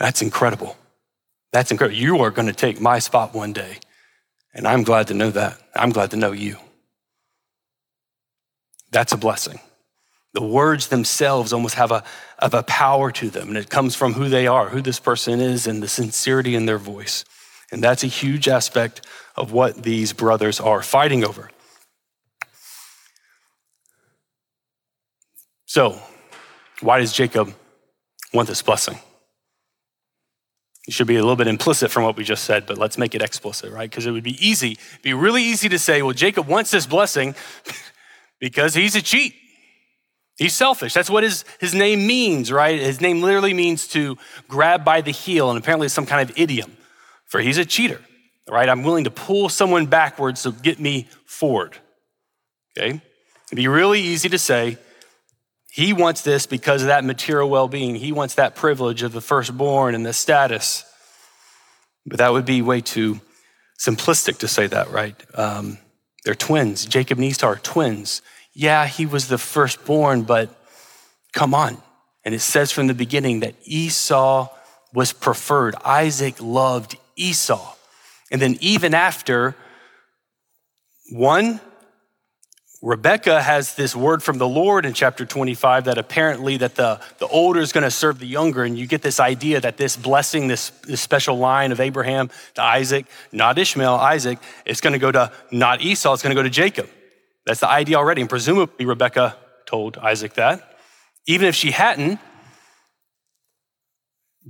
That's 0.00 0.20
incredible. 0.20 0.76
That's 1.52 1.70
incredible. 1.70 1.96
You 1.96 2.18
are 2.22 2.30
going 2.32 2.48
to 2.48 2.54
take 2.54 2.80
my 2.80 2.98
spot 2.98 3.34
one 3.34 3.52
day. 3.52 3.78
And 4.52 4.66
I'm 4.66 4.82
glad 4.82 5.06
to 5.08 5.14
know 5.14 5.30
that. 5.30 5.58
I'm 5.74 5.90
glad 5.90 6.10
to 6.10 6.16
know 6.16 6.32
you. 6.32 6.56
That's 8.90 9.12
a 9.12 9.16
blessing. 9.16 9.60
The 10.38 10.44
words 10.44 10.86
themselves 10.86 11.52
almost 11.52 11.74
have 11.74 11.90
a, 11.90 12.04
have 12.38 12.54
a 12.54 12.62
power 12.62 13.10
to 13.10 13.28
them, 13.28 13.48
and 13.48 13.58
it 13.58 13.70
comes 13.70 13.96
from 13.96 14.12
who 14.12 14.28
they 14.28 14.46
are, 14.46 14.68
who 14.68 14.80
this 14.80 15.00
person 15.00 15.40
is, 15.40 15.66
and 15.66 15.82
the 15.82 15.88
sincerity 15.88 16.54
in 16.54 16.64
their 16.64 16.78
voice. 16.78 17.24
And 17.72 17.82
that's 17.82 18.04
a 18.04 18.06
huge 18.06 18.46
aspect 18.46 19.04
of 19.34 19.50
what 19.50 19.82
these 19.82 20.12
brothers 20.12 20.60
are 20.60 20.80
fighting 20.80 21.24
over. 21.24 21.50
So, 25.66 26.00
why 26.82 27.00
does 27.00 27.12
Jacob 27.12 27.52
want 28.32 28.46
this 28.46 28.62
blessing? 28.62 29.00
It 30.86 30.94
should 30.94 31.08
be 31.08 31.16
a 31.16 31.20
little 31.20 31.34
bit 31.34 31.48
implicit 31.48 31.90
from 31.90 32.04
what 32.04 32.16
we 32.16 32.22
just 32.22 32.44
said, 32.44 32.64
but 32.64 32.78
let's 32.78 32.96
make 32.96 33.16
it 33.16 33.22
explicit, 33.22 33.72
right? 33.72 33.90
Because 33.90 34.06
it 34.06 34.12
would 34.12 34.22
be 34.22 34.38
easy, 34.38 34.78
be 35.02 35.14
really 35.14 35.42
easy 35.42 35.68
to 35.68 35.80
say, 35.80 36.00
well, 36.00 36.14
Jacob 36.14 36.46
wants 36.46 36.70
this 36.70 36.86
blessing 36.86 37.34
because 38.38 38.74
he's 38.74 38.94
a 38.94 39.02
cheat. 39.02 39.34
He's 40.38 40.54
selfish. 40.54 40.94
That's 40.94 41.10
what 41.10 41.24
his, 41.24 41.44
his 41.58 41.74
name 41.74 42.06
means, 42.06 42.52
right? 42.52 42.78
His 42.78 43.00
name 43.00 43.22
literally 43.22 43.52
means 43.52 43.88
to 43.88 44.16
grab 44.46 44.84
by 44.84 45.00
the 45.00 45.10
heel, 45.10 45.50
and 45.50 45.58
apparently 45.58 45.86
it's 45.86 45.94
some 45.94 46.06
kind 46.06 46.30
of 46.30 46.38
idiom 46.38 46.76
for 47.26 47.40
he's 47.40 47.58
a 47.58 47.64
cheater, 47.64 48.00
right? 48.48 48.68
I'm 48.68 48.84
willing 48.84 49.04
to 49.04 49.10
pull 49.10 49.48
someone 49.48 49.86
backwards 49.86 50.44
to 50.44 50.52
get 50.52 50.78
me 50.78 51.08
forward. 51.26 51.76
Okay? 52.76 53.00
It'd 53.48 53.56
be 53.56 53.66
really 53.66 54.00
easy 54.00 54.28
to 54.28 54.38
say, 54.38 54.78
he 55.70 55.92
wants 55.92 56.22
this 56.22 56.46
because 56.46 56.82
of 56.82 56.88
that 56.88 57.04
material 57.04 57.50
well 57.50 57.68
being. 57.68 57.96
He 57.96 58.12
wants 58.12 58.34
that 58.36 58.54
privilege 58.54 59.02
of 59.02 59.12
the 59.12 59.20
firstborn 59.20 59.94
and 59.94 60.06
the 60.06 60.12
status. 60.12 60.84
But 62.06 62.18
that 62.18 62.32
would 62.32 62.46
be 62.46 62.62
way 62.62 62.80
too 62.80 63.20
simplistic 63.78 64.38
to 64.38 64.48
say 64.48 64.66
that, 64.68 64.90
right? 64.90 65.14
Um, 65.34 65.78
they're 66.24 66.34
twins. 66.34 66.86
Jacob 66.86 67.18
and 67.18 67.24
Esau 67.26 67.46
are 67.46 67.56
twins 67.56 68.22
yeah, 68.58 68.88
he 68.88 69.06
was 69.06 69.28
the 69.28 69.38
firstborn, 69.38 70.22
but 70.22 70.50
come 71.32 71.54
on. 71.54 71.80
And 72.24 72.34
it 72.34 72.40
says 72.40 72.72
from 72.72 72.88
the 72.88 72.94
beginning 72.94 73.38
that 73.40 73.54
Esau 73.62 74.48
was 74.92 75.12
preferred. 75.12 75.76
Isaac 75.84 76.34
loved 76.40 76.96
Esau. 77.14 77.76
And 78.32 78.42
then 78.42 78.56
even 78.60 78.94
after, 78.94 79.54
one, 81.12 81.60
Rebecca 82.82 83.40
has 83.40 83.76
this 83.76 83.94
word 83.94 84.24
from 84.24 84.38
the 84.38 84.48
Lord 84.48 84.84
in 84.84 84.92
chapter 84.92 85.24
25 85.24 85.84
that 85.84 85.96
apparently 85.96 86.56
that 86.56 86.74
the, 86.74 87.00
the 87.18 87.28
older 87.28 87.60
is 87.60 87.70
going 87.70 87.84
to 87.84 87.92
serve 87.92 88.18
the 88.18 88.26
younger. 88.26 88.64
And 88.64 88.76
you 88.76 88.88
get 88.88 89.02
this 89.02 89.20
idea 89.20 89.60
that 89.60 89.76
this 89.76 89.96
blessing, 89.96 90.48
this, 90.48 90.70
this 90.82 91.00
special 91.00 91.38
line 91.38 91.70
of 91.70 91.78
Abraham 91.78 92.28
to 92.54 92.62
Isaac, 92.64 93.06
not 93.30 93.56
Ishmael, 93.56 93.94
Isaac, 93.94 94.40
it's 94.66 94.80
going 94.80 94.94
to 94.94 94.98
go 94.98 95.12
to 95.12 95.30
not 95.52 95.80
Esau, 95.80 96.12
it's 96.12 96.24
going 96.24 96.34
to 96.34 96.40
go 96.40 96.42
to 96.42 96.50
Jacob. 96.50 96.90
That's 97.48 97.60
the 97.60 97.70
idea 97.70 97.96
already. 97.96 98.20
And 98.20 98.28
presumably, 98.28 98.84
Rebecca 98.84 99.34
told 99.64 99.96
Isaac 99.96 100.34
that. 100.34 100.76
Even 101.26 101.48
if 101.48 101.54
she 101.54 101.70
hadn't, 101.70 102.20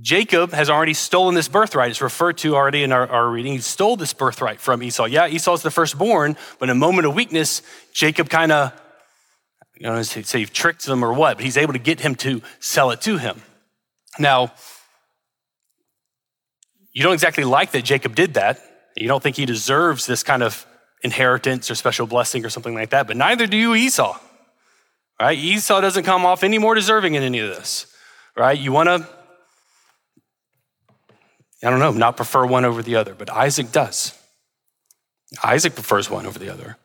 Jacob 0.01 0.51
has 0.51 0.69
already 0.69 0.93
stolen 0.93 1.33
this 1.33 1.47
birthright. 1.47 1.91
It's 1.91 2.01
referred 2.01 2.37
to 2.39 2.57
already 2.57 2.83
in 2.83 2.91
our, 2.91 3.07
our, 3.07 3.29
reading. 3.29 3.53
He 3.53 3.59
stole 3.59 3.95
this 3.95 4.11
birthright 4.11 4.59
from 4.59 4.83
Esau. 4.83 5.05
Yeah, 5.05 5.29
Esau's 5.29 5.61
the 5.61 5.71
firstborn, 5.71 6.35
but 6.59 6.65
in 6.69 6.75
a 6.75 6.79
moment 6.79 7.07
of 7.07 7.15
weakness, 7.15 7.61
Jacob 7.93 8.29
kind 8.29 8.51
of, 8.51 8.73
you 9.77 9.87
know, 9.87 10.01
say 10.01 10.39
he 10.39 10.45
tricked 10.45 10.85
them 10.85 11.01
or 11.01 11.13
what, 11.13 11.37
but 11.37 11.45
he's 11.45 11.55
able 11.55 11.71
to 11.71 11.79
get 11.79 12.01
him 12.01 12.15
to 12.15 12.41
sell 12.59 12.91
it 12.91 12.99
to 13.03 13.17
him. 13.17 13.41
Now, 14.19 14.51
you 16.91 17.03
don't 17.03 17.13
exactly 17.13 17.45
like 17.45 17.71
that 17.71 17.85
Jacob 17.85 18.13
did 18.13 18.33
that. 18.33 18.59
You 18.97 19.07
don't 19.07 19.23
think 19.23 19.37
he 19.37 19.45
deserves 19.45 20.05
this 20.05 20.21
kind 20.21 20.43
of 20.43 20.65
inheritance 21.03 21.71
or 21.71 21.75
special 21.75 22.07
blessing 22.07 22.45
or 22.45 22.49
something 22.49 22.73
like 22.73 22.89
that, 22.89 23.07
but 23.07 23.17
neither 23.17 23.47
do 23.47 23.57
you 23.57 23.75
Esau. 23.75 24.17
Right? 25.19 25.37
Esau 25.37 25.81
doesn't 25.81 26.03
come 26.03 26.25
off 26.25 26.43
any 26.43 26.57
more 26.57 26.75
deserving 26.75 27.15
in 27.15 27.23
any 27.23 27.39
of 27.39 27.49
this. 27.49 27.93
Right? 28.35 28.57
You 28.57 28.71
want 28.71 28.87
to 28.87 29.07
I 31.63 31.69
don't 31.69 31.79
know, 31.79 31.91
not 31.91 32.15
prefer 32.15 32.45
one 32.45 32.65
over 32.65 32.81
the 32.81 32.95
other, 32.95 33.13
but 33.13 33.29
Isaac 33.29 33.71
does. 33.71 34.17
Isaac 35.43 35.75
prefers 35.75 36.09
one 36.09 36.25
over 36.25 36.39
the 36.39 36.51
other. 36.51 36.77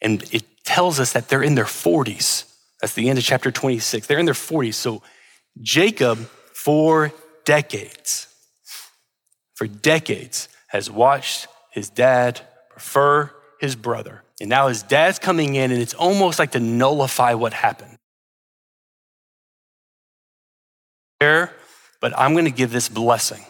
And 0.00 0.22
it 0.32 0.44
tells 0.64 1.00
us 1.00 1.12
that 1.12 1.28
they're 1.28 1.42
in 1.42 1.54
their 1.54 1.64
40s. 1.64 2.44
That's 2.80 2.94
the 2.94 3.08
end 3.08 3.18
of 3.18 3.24
chapter 3.24 3.50
26. 3.50 4.06
They're 4.06 4.18
in 4.18 4.26
their 4.26 4.34
40s. 4.34 4.74
So 4.74 5.02
Jacob, 5.60 6.18
for 6.54 7.12
decades, 7.44 8.28
for 9.54 9.66
decades, 9.66 10.48
has 10.68 10.90
watched 10.90 11.48
his 11.70 11.90
dad 11.90 12.40
prefer 12.70 13.30
his 13.62 13.76
brother. 13.76 14.22
And 14.40 14.50
now 14.50 14.66
his 14.66 14.82
dad's 14.82 15.20
coming 15.20 15.54
in, 15.54 15.70
and 15.70 15.80
it's 15.80 15.94
almost 15.94 16.40
like 16.40 16.50
to 16.50 16.60
nullify 16.60 17.34
what 17.34 17.52
happened. 17.52 17.96
But 22.00 22.18
I'm 22.18 22.32
going 22.32 22.46
to 22.46 22.50
give 22.50 22.72
this 22.72 22.88
blessing 22.88 23.46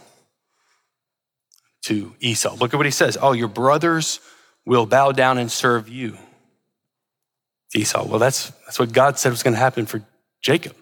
to 1.84 2.14
Esau. 2.20 2.54
Look 2.56 2.74
at 2.74 2.76
what 2.76 2.84
he 2.84 2.92
says. 2.92 3.16
Oh, 3.20 3.32
your 3.32 3.48
brothers 3.48 4.20
will 4.66 4.84
bow 4.84 5.12
down 5.12 5.38
and 5.38 5.50
serve 5.50 5.88
you. 5.88 6.18
Esau. 7.74 8.04
Well, 8.04 8.18
that's, 8.18 8.50
that's 8.66 8.78
what 8.78 8.92
God 8.92 9.18
said 9.18 9.30
was 9.30 9.42
going 9.42 9.54
to 9.54 9.60
happen 9.60 9.86
for 9.86 10.02
Jacob, 10.42 10.76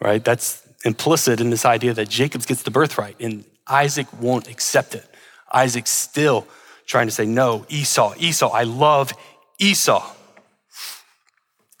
right? 0.00 0.24
That's 0.24 0.66
implicit 0.84 1.40
in 1.40 1.50
this 1.50 1.64
idea 1.64 1.94
that 1.94 2.08
Jacob 2.08 2.44
gets 2.44 2.64
the 2.64 2.72
birthright 2.72 3.14
and 3.20 3.44
Isaac 3.68 4.08
won't 4.20 4.48
accept 4.48 4.96
it. 4.96 5.06
Isaac 5.52 5.86
still 5.86 6.48
trying 6.86 7.06
to 7.06 7.12
say, 7.12 7.26
no, 7.26 7.64
Esau, 7.68 8.14
Esau, 8.18 8.50
I 8.50 8.64
love 8.64 9.12
Esau. 9.58 10.10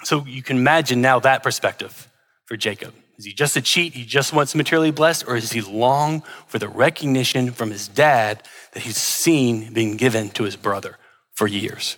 So 0.04 0.24
you 0.26 0.42
can 0.42 0.58
imagine 0.58 1.00
now 1.00 1.18
that 1.20 1.42
perspective 1.42 2.08
for 2.46 2.56
Jacob. 2.56 2.94
Is 3.16 3.24
he 3.24 3.32
just 3.32 3.56
a 3.56 3.62
cheat? 3.62 3.94
He 3.94 4.04
just 4.04 4.32
wants 4.32 4.54
materially 4.54 4.90
blessed? 4.90 5.24
Or 5.28 5.36
is 5.36 5.52
he 5.52 5.60
long 5.60 6.22
for 6.46 6.58
the 6.58 6.68
recognition 6.68 7.52
from 7.52 7.70
his 7.70 7.86
dad 7.86 8.42
that 8.72 8.82
he's 8.82 8.96
seen 8.96 9.72
being 9.72 9.96
given 9.96 10.30
to 10.30 10.44
his 10.44 10.56
brother 10.56 10.98
for 11.32 11.46
years? 11.46 11.96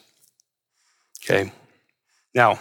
Okay. 1.24 1.52
Now, 2.34 2.58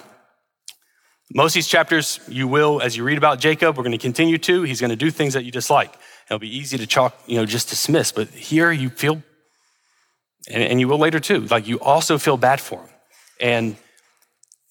most 1.34 1.52
of 1.52 1.56
these 1.56 1.68
chapters, 1.68 2.20
you 2.28 2.48
will, 2.48 2.82
as 2.82 2.96
you 2.96 3.04
read 3.04 3.18
about 3.18 3.40
Jacob, 3.40 3.78
we're 3.78 3.84
going 3.84 3.92
to 3.92 3.98
continue 3.98 4.38
to. 4.38 4.64
He's 4.64 4.80
going 4.80 4.90
to 4.90 4.96
do 4.96 5.12
things 5.12 5.34
that 5.34 5.44
you 5.44 5.52
dislike. 5.52 5.94
It'll 6.28 6.40
be 6.40 6.56
easy 6.56 6.78
to 6.78 6.88
chalk, 6.88 7.14
you 7.28 7.36
know, 7.36 7.46
just 7.46 7.70
dismiss. 7.70 8.12
But 8.12 8.30
here 8.30 8.72
you 8.72 8.90
feel 8.90 9.22
and, 10.50 10.64
and 10.64 10.80
you 10.80 10.88
will 10.88 10.98
later 10.98 11.20
too. 11.20 11.42
Like 11.42 11.68
you 11.68 11.80
also 11.80 12.18
feel 12.18 12.38
bad 12.38 12.60
for 12.60 12.82
him. 12.82 12.90
And 13.40 13.76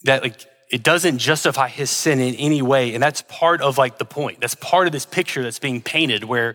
that 0.04 0.22
like 0.22 0.46
it 0.70 0.82
doesn't 0.82 1.18
justify 1.18 1.68
his 1.68 1.90
sin 1.90 2.20
in 2.20 2.34
any 2.34 2.62
way. 2.62 2.94
And 2.94 3.02
that's 3.02 3.22
part 3.22 3.60
of 3.60 3.78
like 3.78 3.98
the 3.98 4.04
point. 4.04 4.40
That's 4.40 4.54
part 4.56 4.86
of 4.86 4.92
this 4.92 5.06
picture 5.06 5.42
that's 5.42 5.58
being 5.58 5.80
painted 5.80 6.24
where 6.24 6.54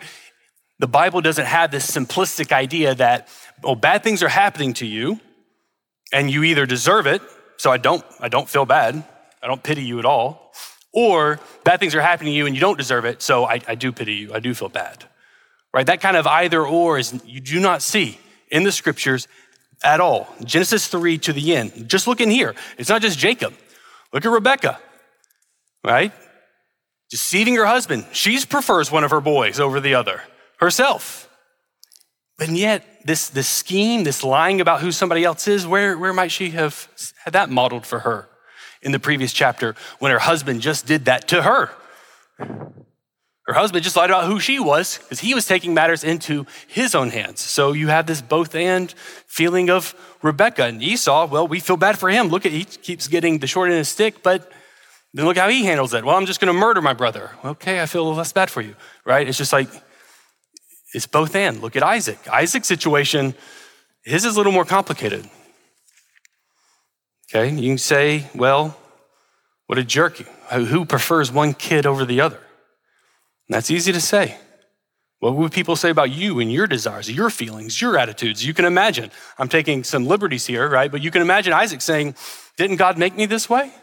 the 0.79 0.87
Bible 0.87 1.21
doesn't 1.21 1.45
have 1.45 1.71
this 1.71 1.89
simplistic 1.89 2.51
idea 2.51 2.95
that, 2.95 3.27
oh, 3.63 3.75
bad 3.75 4.03
things 4.03 4.23
are 4.23 4.29
happening 4.29 4.73
to 4.75 4.85
you 4.85 5.19
and 6.11 6.31
you 6.31 6.43
either 6.43 6.65
deserve 6.65 7.05
it, 7.05 7.21
so 7.57 7.71
I 7.71 7.77
don't, 7.77 8.03
I 8.19 8.29
don't 8.29 8.49
feel 8.49 8.65
bad. 8.65 9.03
I 9.43 9.47
don't 9.47 9.61
pity 9.61 9.83
you 9.83 9.99
at 9.99 10.05
all. 10.05 10.53
Or 10.91 11.39
bad 11.63 11.79
things 11.79 11.93
are 11.95 12.01
happening 12.01 12.33
to 12.33 12.37
you 12.37 12.45
and 12.45 12.55
you 12.55 12.61
don't 12.61 12.77
deserve 12.77 13.05
it, 13.05 13.21
so 13.21 13.45
I, 13.45 13.61
I 13.67 13.75
do 13.75 13.91
pity 13.91 14.15
you. 14.15 14.33
I 14.33 14.39
do 14.39 14.53
feel 14.53 14.69
bad. 14.69 15.05
Right? 15.73 15.85
That 15.85 16.01
kind 16.01 16.17
of 16.17 16.25
either 16.25 16.65
or 16.65 16.97
is 16.97 17.21
you 17.25 17.41
do 17.41 17.59
not 17.59 17.81
see 17.81 18.17
in 18.49 18.63
the 18.63 18.71
scriptures 18.71 19.27
at 19.83 19.99
all. 19.99 20.27
Genesis 20.43 20.87
3 20.87 21.17
to 21.19 21.33
the 21.33 21.55
end. 21.55 21.87
Just 21.87 22.07
look 22.07 22.21
in 22.21 22.29
here. 22.29 22.55
It's 22.77 22.89
not 22.89 23.01
just 23.01 23.17
Jacob. 23.17 23.53
Look 24.11 24.25
at 24.25 24.31
Rebecca, 24.31 24.79
right? 25.83 26.11
Deceiving 27.09 27.55
her 27.55 27.65
husband. 27.65 28.05
She 28.11 28.43
prefers 28.45 28.91
one 28.91 29.03
of 29.03 29.11
her 29.11 29.21
boys 29.21 29.59
over 29.59 29.79
the 29.79 29.95
other 29.95 30.21
herself. 30.57 31.29
And 32.39 32.57
yet, 32.57 32.85
this, 33.03 33.29
this 33.29 33.47
scheme, 33.47 34.03
this 34.03 34.23
lying 34.23 34.61
about 34.61 34.81
who 34.81 34.91
somebody 34.91 35.23
else 35.23 35.47
is, 35.47 35.67
where, 35.67 35.97
where 35.97 36.13
might 36.13 36.31
she 36.31 36.51
have 36.51 36.87
had 37.23 37.33
that 37.33 37.49
modeled 37.49 37.85
for 37.85 37.99
her 37.99 38.29
in 38.81 38.91
the 38.91 38.99
previous 38.99 39.33
chapter 39.33 39.75
when 39.99 40.11
her 40.11 40.19
husband 40.19 40.61
just 40.61 40.85
did 40.85 41.05
that 41.05 41.27
to 41.29 41.43
her? 41.43 41.71
Her 43.49 43.55
husband 43.55 43.83
just 43.83 43.95
lied 43.95 44.11
about 44.11 44.25
who 44.25 44.39
she 44.39 44.59
was 44.59 44.99
because 44.99 45.21
he 45.21 45.33
was 45.33 45.47
taking 45.47 45.73
matters 45.73 46.03
into 46.03 46.45
his 46.67 46.93
own 46.93 47.09
hands. 47.09 47.39
So 47.39 47.71
you 47.71 47.87
have 47.87 48.05
this 48.05 48.21
both 48.21 48.53
and 48.53 48.93
feeling 49.25 49.71
of 49.71 49.95
Rebecca 50.21 50.65
and 50.65 50.83
Esau. 50.83 51.25
Well, 51.25 51.47
we 51.47 51.59
feel 51.59 51.75
bad 51.75 51.97
for 51.97 52.09
him. 52.09 52.27
Look 52.27 52.45
at 52.45 52.51
he 52.51 52.63
keeps 52.63 53.07
getting 53.07 53.39
the 53.39 53.47
short 53.47 53.69
end 53.69 53.79
of 53.79 53.81
the 53.81 53.85
stick, 53.85 54.21
but 54.21 54.51
then 55.15 55.25
look 55.25 55.35
how 55.35 55.49
he 55.49 55.65
handles 55.65 55.95
it. 55.95 56.05
Well, 56.05 56.15
I'm 56.15 56.27
just 56.27 56.39
going 56.39 56.53
to 56.53 56.59
murder 56.59 56.79
my 56.79 56.93
brother. 56.93 57.31
Okay, 57.43 57.81
I 57.81 57.87
feel 57.87 58.13
less 58.13 58.31
bad 58.31 58.51
for 58.51 58.61
you, 58.61 58.75
right? 59.03 59.27
It's 59.27 59.39
just 59.39 59.51
like 59.51 59.69
it's 60.93 61.07
both 61.07 61.35
and. 61.35 61.59
Look 61.59 61.75
at 61.75 61.81
Isaac. 61.81 62.19
Isaac's 62.31 62.67
situation, 62.67 63.33
his 64.03 64.25
is 64.25 64.35
a 64.35 64.37
little 64.37 64.53
more 64.53 64.63
complicated. 64.63 65.27
Okay, 67.31 67.49
you 67.49 67.71
can 67.71 67.79
say, 67.79 68.29
well, 68.35 68.77
what 69.65 69.79
a 69.79 69.83
jerk. 69.83 70.17
Who 70.51 70.85
prefers 70.85 71.31
one 71.31 71.55
kid 71.55 71.87
over 71.87 72.05
the 72.05 72.21
other? 72.21 72.39
And 73.49 73.55
that's 73.55 73.71
easy 73.71 73.91
to 73.91 73.99
say. 73.99 74.37
What 75.19 75.35
would 75.35 75.51
people 75.51 75.75
say 75.75 75.89
about 75.89 76.11
you 76.11 76.39
and 76.39 76.51
your 76.51 76.67
desires, 76.67 77.11
your 77.11 77.29
feelings, 77.29 77.81
your 77.81 77.97
attitudes? 77.97 78.45
You 78.45 78.53
can 78.53 78.63
imagine. 78.63 79.11
I'm 79.37 79.49
taking 79.49 79.83
some 79.83 80.07
liberties 80.07 80.45
here, 80.45 80.69
right? 80.69 80.89
But 80.89 81.01
you 81.01 81.11
can 81.11 81.21
imagine 81.21 81.51
Isaac 81.51 81.81
saying, 81.81 82.15
Didn't 82.55 82.77
God 82.77 82.97
make 82.97 83.17
me 83.17 83.25
this 83.25 83.49
way? 83.49 83.73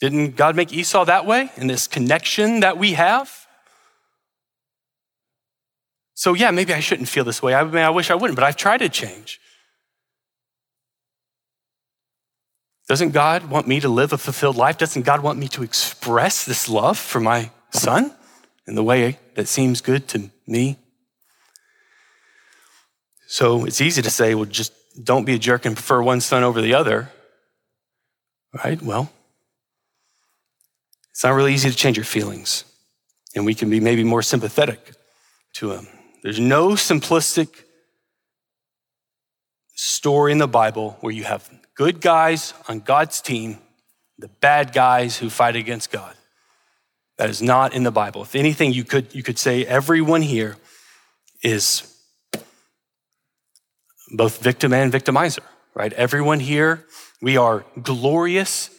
Didn't 0.00 0.36
God 0.36 0.54
make 0.54 0.72
Esau 0.72 1.06
that 1.06 1.26
way 1.26 1.50
in 1.56 1.66
this 1.66 1.88
connection 1.88 2.60
that 2.60 2.78
we 2.78 2.92
have? 2.92 3.46
So, 6.14 6.34
yeah, 6.34 6.50
maybe 6.50 6.72
I 6.72 6.80
shouldn't 6.80 7.08
feel 7.08 7.24
this 7.24 7.42
way. 7.42 7.54
I 7.54 7.64
mean, 7.64 7.76
I 7.76 7.90
wish 7.90 8.10
I 8.10 8.14
wouldn't, 8.14 8.36
but 8.36 8.44
I've 8.44 8.56
tried 8.56 8.78
to 8.78 8.88
change. 8.88 9.40
Doesn't 12.88 13.10
God 13.10 13.50
want 13.50 13.66
me 13.66 13.80
to 13.80 13.88
live 13.88 14.12
a 14.12 14.18
fulfilled 14.18 14.56
life? 14.56 14.78
Doesn't 14.78 15.02
God 15.02 15.20
want 15.20 15.38
me 15.38 15.48
to 15.48 15.62
express 15.62 16.44
this 16.44 16.68
love 16.68 16.98
for 16.98 17.20
my 17.20 17.50
son? 17.70 18.14
In 18.68 18.74
the 18.74 18.84
way 18.84 19.18
that 19.34 19.48
seems 19.48 19.80
good 19.80 20.06
to 20.08 20.30
me. 20.46 20.76
So 23.26 23.64
it's 23.64 23.80
easy 23.80 24.02
to 24.02 24.10
say, 24.10 24.34
well, 24.34 24.44
just 24.44 24.72
don't 25.02 25.24
be 25.24 25.34
a 25.34 25.38
jerk 25.38 25.64
and 25.64 25.74
prefer 25.74 26.02
one 26.02 26.20
son 26.20 26.44
over 26.44 26.60
the 26.60 26.74
other. 26.74 27.10
Right? 28.52 28.80
Well, 28.80 29.10
it's 31.10 31.24
not 31.24 31.30
really 31.30 31.54
easy 31.54 31.70
to 31.70 31.76
change 31.76 31.96
your 31.96 32.04
feelings. 32.04 32.64
And 33.34 33.46
we 33.46 33.54
can 33.54 33.70
be 33.70 33.80
maybe 33.80 34.04
more 34.04 34.22
sympathetic 34.22 34.92
to 35.54 35.70
them. 35.70 35.88
There's 36.22 36.40
no 36.40 36.70
simplistic 36.70 37.48
story 39.74 40.32
in 40.32 40.38
the 40.38 40.48
Bible 40.48 40.98
where 41.00 41.12
you 41.12 41.24
have 41.24 41.48
good 41.74 42.02
guys 42.02 42.52
on 42.68 42.80
God's 42.80 43.22
team, 43.22 43.58
the 44.18 44.28
bad 44.28 44.74
guys 44.74 45.16
who 45.16 45.30
fight 45.30 45.56
against 45.56 45.90
God. 45.90 46.14
That 47.18 47.30
is 47.30 47.42
not 47.42 47.74
in 47.74 47.82
the 47.82 47.90
Bible. 47.90 48.22
If 48.22 48.34
anything, 48.34 48.72
you 48.72 48.84
could, 48.84 49.12
you 49.14 49.22
could 49.22 49.38
say 49.38 49.66
everyone 49.66 50.22
here 50.22 50.56
is 51.42 51.94
both 54.10 54.40
victim 54.40 54.72
and 54.72 54.92
victimizer, 54.92 55.42
right? 55.74 55.92
Everyone 55.92 56.40
here, 56.40 56.86
we 57.20 57.36
are 57.36 57.64
glorious, 57.82 58.70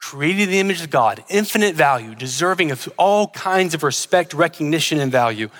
created 0.00 0.42
in 0.42 0.50
the 0.50 0.60
image 0.60 0.80
of 0.80 0.90
God, 0.90 1.24
infinite 1.28 1.74
value, 1.74 2.14
deserving 2.14 2.70
of 2.70 2.88
all 2.96 3.28
kinds 3.28 3.74
of 3.74 3.82
respect, 3.82 4.32
recognition, 4.32 5.00
and 5.00 5.10
value. 5.10 5.50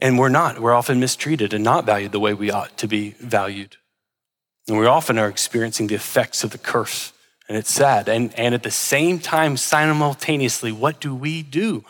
And 0.00 0.18
we're 0.18 0.30
not. 0.30 0.58
We're 0.58 0.72
often 0.72 0.98
mistreated 0.98 1.52
and 1.52 1.62
not 1.62 1.84
valued 1.84 2.12
the 2.12 2.20
way 2.20 2.32
we 2.34 2.50
ought 2.50 2.76
to 2.78 2.88
be 2.88 3.10
valued. 3.20 3.76
And 4.66 4.78
we 4.78 4.86
often 4.86 5.18
are 5.18 5.28
experiencing 5.28 5.88
the 5.88 5.94
effects 5.94 6.42
of 6.42 6.50
the 6.50 6.58
curse 6.58 7.12
and 7.48 7.56
it's 7.58 7.72
sad. 7.72 8.08
And, 8.08 8.36
and 8.38 8.54
at 8.54 8.62
the 8.62 8.70
same 8.70 9.18
time, 9.18 9.56
simultaneously, 9.56 10.72
what 10.72 11.00
do 11.00 11.14
we 11.14 11.42
do? 11.42 11.84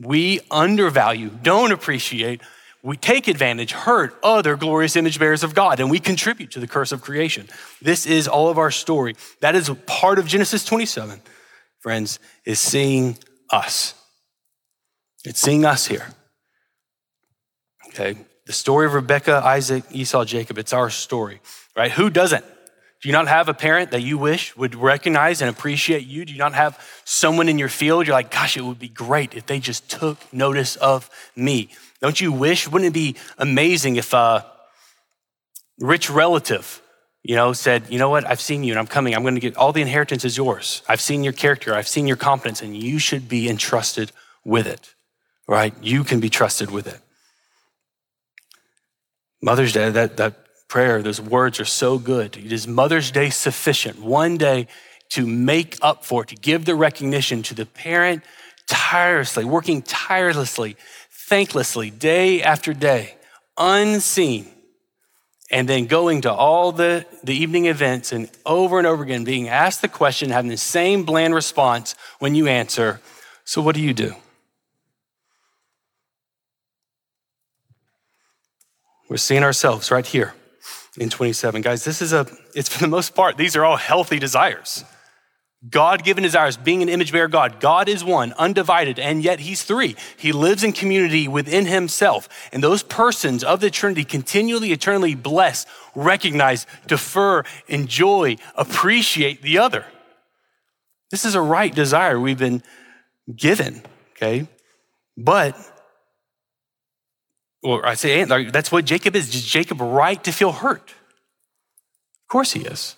We 0.00 0.40
undervalue, 0.50 1.30
don't 1.42 1.72
appreciate, 1.72 2.40
we 2.82 2.96
take 2.96 3.26
advantage, 3.26 3.72
hurt 3.72 4.16
other 4.22 4.56
glorious 4.56 4.94
image 4.94 5.18
bearers 5.18 5.42
of 5.42 5.54
God, 5.54 5.80
and 5.80 5.90
we 5.90 5.98
contribute 5.98 6.52
to 6.52 6.60
the 6.60 6.68
curse 6.68 6.92
of 6.92 7.02
creation. 7.02 7.48
This 7.82 8.06
is 8.06 8.28
all 8.28 8.48
of 8.48 8.58
our 8.58 8.70
story. 8.70 9.16
That 9.40 9.56
is 9.56 9.68
part 9.86 10.18
of 10.18 10.26
Genesis 10.26 10.64
27, 10.64 11.20
friends, 11.80 12.20
is 12.44 12.60
seeing 12.60 13.18
us. 13.50 13.94
It's 15.24 15.40
seeing 15.40 15.64
us 15.64 15.86
here. 15.86 16.06
Okay? 17.88 18.16
The 18.46 18.52
story 18.52 18.86
of 18.86 18.94
Rebecca, 18.94 19.42
Isaac, 19.44 19.84
Esau, 19.90 20.24
Jacob, 20.24 20.58
it's 20.58 20.72
our 20.72 20.88
story, 20.88 21.40
right? 21.76 21.90
Who 21.90 22.08
doesn't? 22.08 22.44
Do 23.00 23.08
you 23.08 23.12
not 23.12 23.28
have 23.28 23.48
a 23.48 23.54
parent 23.54 23.92
that 23.92 24.02
you 24.02 24.18
wish 24.18 24.56
would 24.56 24.74
recognize 24.74 25.40
and 25.40 25.48
appreciate 25.48 26.04
you? 26.04 26.24
Do 26.24 26.32
you 26.32 26.38
not 26.38 26.54
have 26.54 26.84
someone 27.04 27.48
in 27.48 27.58
your 27.58 27.68
field 27.68 28.06
you're 28.06 28.16
like, 28.16 28.30
gosh, 28.30 28.56
it 28.56 28.62
would 28.62 28.78
be 28.78 28.88
great 28.88 29.34
if 29.34 29.46
they 29.46 29.60
just 29.60 29.88
took 29.88 30.18
notice 30.32 30.74
of 30.76 31.08
me? 31.36 31.68
Don't 32.00 32.20
you 32.20 32.32
wish? 32.32 32.68
Wouldn't 32.68 32.88
it 32.88 32.94
be 32.94 33.14
amazing 33.38 33.96
if 33.96 34.12
a 34.12 34.44
rich 35.78 36.10
relative, 36.10 36.82
you 37.22 37.36
know, 37.36 37.52
said, 37.52 37.84
you 37.88 38.00
know 38.00 38.10
what, 38.10 38.26
I've 38.26 38.40
seen 38.40 38.64
you 38.64 38.72
and 38.72 38.80
I'm 38.80 38.86
coming. 38.88 39.14
I'm 39.14 39.22
going 39.22 39.34
to 39.34 39.40
get 39.40 39.56
all 39.56 39.72
the 39.72 39.82
inheritance 39.82 40.24
is 40.24 40.36
yours. 40.36 40.82
I've 40.88 41.00
seen 41.00 41.22
your 41.22 41.32
character. 41.32 41.74
I've 41.74 41.86
seen 41.86 42.08
your 42.08 42.16
competence 42.16 42.62
and 42.62 42.76
you 42.76 42.98
should 42.98 43.28
be 43.28 43.48
entrusted 43.48 44.10
with 44.44 44.66
it, 44.66 44.94
right? 45.46 45.72
You 45.80 46.02
can 46.02 46.18
be 46.18 46.30
trusted 46.30 46.72
with 46.72 46.88
it. 46.88 46.98
Mother's 49.40 49.72
Day, 49.72 49.88
that, 49.90 50.16
that 50.16 50.47
prayer, 50.68 51.02
those 51.02 51.20
words 51.20 51.58
are 51.58 51.64
so 51.64 51.98
good. 51.98 52.36
It 52.36 52.52
is 52.52 52.68
Mother's 52.68 53.10
Day 53.10 53.30
sufficient, 53.30 54.00
one 54.00 54.36
day 54.36 54.68
to 55.10 55.26
make 55.26 55.78
up 55.80 56.04
for 56.04 56.22
it, 56.22 56.28
to 56.28 56.36
give 56.36 56.66
the 56.66 56.74
recognition 56.74 57.42
to 57.44 57.54
the 57.54 57.64
parent 57.64 58.22
tirelessly, 58.66 59.44
working 59.44 59.80
tirelessly, 59.80 60.76
thanklessly, 61.30 61.96
day 61.98 62.42
after 62.42 62.74
day, 62.74 63.14
unseen, 63.56 64.46
and 65.50 65.66
then 65.66 65.86
going 65.86 66.20
to 66.20 66.32
all 66.32 66.72
the, 66.72 67.06
the 67.24 67.34
evening 67.34 67.64
events 67.66 68.12
and 68.12 68.30
over 68.44 68.76
and 68.76 68.86
over 68.86 69.02
again 69.02 69.24
being 69.24 69.48
asked 69.48 69.80
the 69.80 69.88
question, 69.88 70.28
having 70.28 70.50
the 70.50 70.58
same 70.58 71.04
bland 71.04 71.34
response 71.34 71.94
when 72.18 72.34
you 72.34 72.46
answer, 72.46 73.00
So 73.44 73.62
what 73.62 73.74
do 73.74 73.80
you 73.80 73.94
do? 73.94 74.14
We're 79.08 79.16
seeing 79.16 79.42
ourselves 79.42 79.90
right 79.90 80.04
here 80.04 80.34
in 80.98 81.10
27. 81.10 81.62
Guys, 81.62 81.84
this 81.84 82.02
is 82.02 82.12
a, 82.12 82.26
it's 82.54 82.68
for 82.68 82.80
the 82.80 82.88
most 82.88 83.14
part, 83.14 83.36
these 83.36 83.56
are 83.56 83.64
all 83.64 83.76
healthy 83.76 84.18
desires. 84.18 84.84
God 85.68 86.04
given 86.04 86.22
desires, 86.22 86.56
being 86.56 86.82
an 86.82 86.88
image 86.88 87.10
bearer 87.10 87.26
God. 87.26 87.58
God 87.58 87.88
is 87.88 88.04
one, 88.04 88.32
undivided, 88.34 89.00
and 89.00 89.24
yet 89.24 89.40
He's 89.40 89.64
three. 89.64 89.96
He 90.16 90.30
lives 90.30 90.62
in 90.62 90.72
community 90.72 91.26
within 91.26 91.66
Himself. 91.66 92.28
And 92.52 92.62
those 92.62 92.84
persons 92.84 93.42
of 93.42 93.60
the 93.60 93.68
Trinity 93.68 94.04
continually, 94.04 94.70
eternally 94.70 95.16
bless, 95.16 95.66
recognize, 95.96 96.64
defer, 96.86 97.42
enjoy, 97.66 98.36
appreciate 98.54 99.42
the 99.42 99.58
other. 99.58 99.84
This 101.10 101.24
is 101.24 101.34
a 101.34 101.40
right 101.40 101.74
desire 101.74 102.20
we've 102.20 102.38
been 102.38 102.62
given, 103.34 103.82
okay? 104.12 104.46
But 105.16 105.56
or 107.62 107.84
I 107.86 107.94
say, 107.94 108.24
that's 108.24 108.70
what 108.70 108.84
Jacob 108.84 109.16
is. 109.16 109.34
Is 109.34 109.44
Jacob 109.44 109.80
right 109.80 110.22
to 110.24 110.32
feel 110.32 110.52
hurt? 110.52 110.90
Of 110.90 112.28
course 112.28 112.52
he 112.52 112.60
is. 112.60 112.96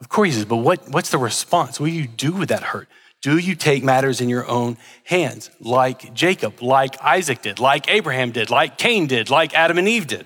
Of 0.00 0.08
course 0.08 0.34
he 0.34 0.40
is. 0.40 0.44
But 0.44 0.56
what, 0.56 0.88
what's 0.88 1.10
the 1.10 1.18
response? 1.18 1.78
What 1.78 1.86
do 1.86 1.92
you 1.92 2.06
do 2.06 2.32
with 2.32 2.48
that 2.48 2.62
hurt? 2.62 2.88
Do 3.22 3.36
you 3.36 3.54
take 3.54 3.84
matters 3.84 4.20
in 4.20 4.30
your 4.30 4.48
own 4.48 4.78
hands, 5.04 5.50
like 5.60 6.14
Jacob, 6.14 6.62
like 6.62 7.00
Isaac 7.02 7.42
did, 7.42 7.58
like 7.58 7.88
Abraham 7.90 8.32
did, 8.32 8.48
like 8.48 8.78
Cain 8.78 9.06
did, 9.06 9.28
like 9.28 9.54
Adam 9.54 9.76
and 9.76 9.86
Eve 9.86 10.06
did? 10.06 10.24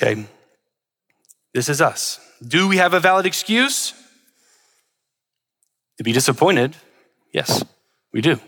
Okay, 0.00 0.24
this 1.52 1.68
is 1.68 1.82
us. 1.82 2.20
Do 2.46 2.68
we 2.68 2.78
have 2.78 2.94
a 2.94 3.00
valid 3.00 3.26
excuse 3.26 3.92
to 5.98 6.04
be 6.04 6.12
disappointed? 6.12 6.74
Yes, 7.32 7.62
we 8.10 8.22
do 8.22 8.40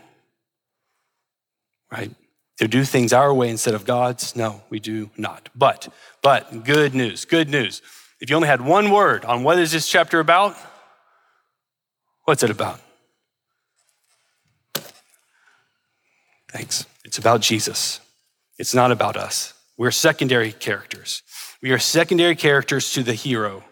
right? 1.91 2.11
To 2.57 2.67
do 2.67 2.83
things 2.83 3.11
our 3.11 3.33
way 3.33 3.49
instead 3.49 3.73
of 3.73 3.85
God's? 3.85 4.35
No, 4.35 4.61
we 4.69 4.79
do 4.79 5.09
not. 5.17 5.49
But, 5.55 5.89
but, 6.21 6.63
good 6.63 6.93
news, 6.93 7.25
good 7.25 7.49
news. 7.49 7.81
If 8.19 8.29
you 8.29 8.35
only 8.35 8.47
had 8.47 8.61
one 8.61 8.91
word 8.91 9.25
on 9.25 9.43
what 9.43 9.57
is 9.57 9.71
this 9.71 9.89
chapter 9.89 10.19
about, 10.19 10.55
what's 12.25 12.43
it 12.43 12.51
about? 12.51 12.79
Thanks. 16.51 16.85
It's 17.03 17.17
about 17.17 17.41
Jesus. 17.41 17.99
It's 18.59 18.75
not 18.75 18.91
about 18.91 19.17
us. 19.17 19.53
We're 19.77 19.91
secondary 19.91 20.51
characters. 20.51 21.23
We 21.63 21.71
are 21.71 21.79
secondary 21.79 22.35
characters 22.35 22.93
to 22.93 23.01
the 23.01 23.13
hero. 23.13 23.63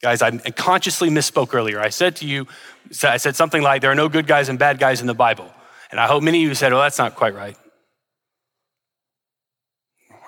Guys, 0.00 0.22
I 0.22 0.30
consciously 0.52 1.10
misspoke 1.10 1.52
earlier. 1.52 1.80
I 1.80 1.90
said 1.90 2.16
to 2.16 2.26
you, 2.26 2.46
I 3.02 3.18
said 3.18 3.36
something 3.36 3.60
like, 3.60 3.82
there 3.82 3.90
are 3.90 3.96
no 3.96 4.08
good 4.08 4.26
guys 4.26 4.48
and 4.48 4.58
bad 4.58 4.78
guys 4.78 5.00
in 5.00 5.06
the 5.06 5.14
Bible. 5.14 5.52
And 5.90 6.00
I 6.00 6.06
hope 6.06 6.22
many 6.22 6.42
of 6.42 6.48
you 6.48 6.54
said, 6.54 6.72
well, 6.72 6.80
that's 6.80 6.98
not 6.98 7.14
quite 7.14 7.34
right 7.34 7.56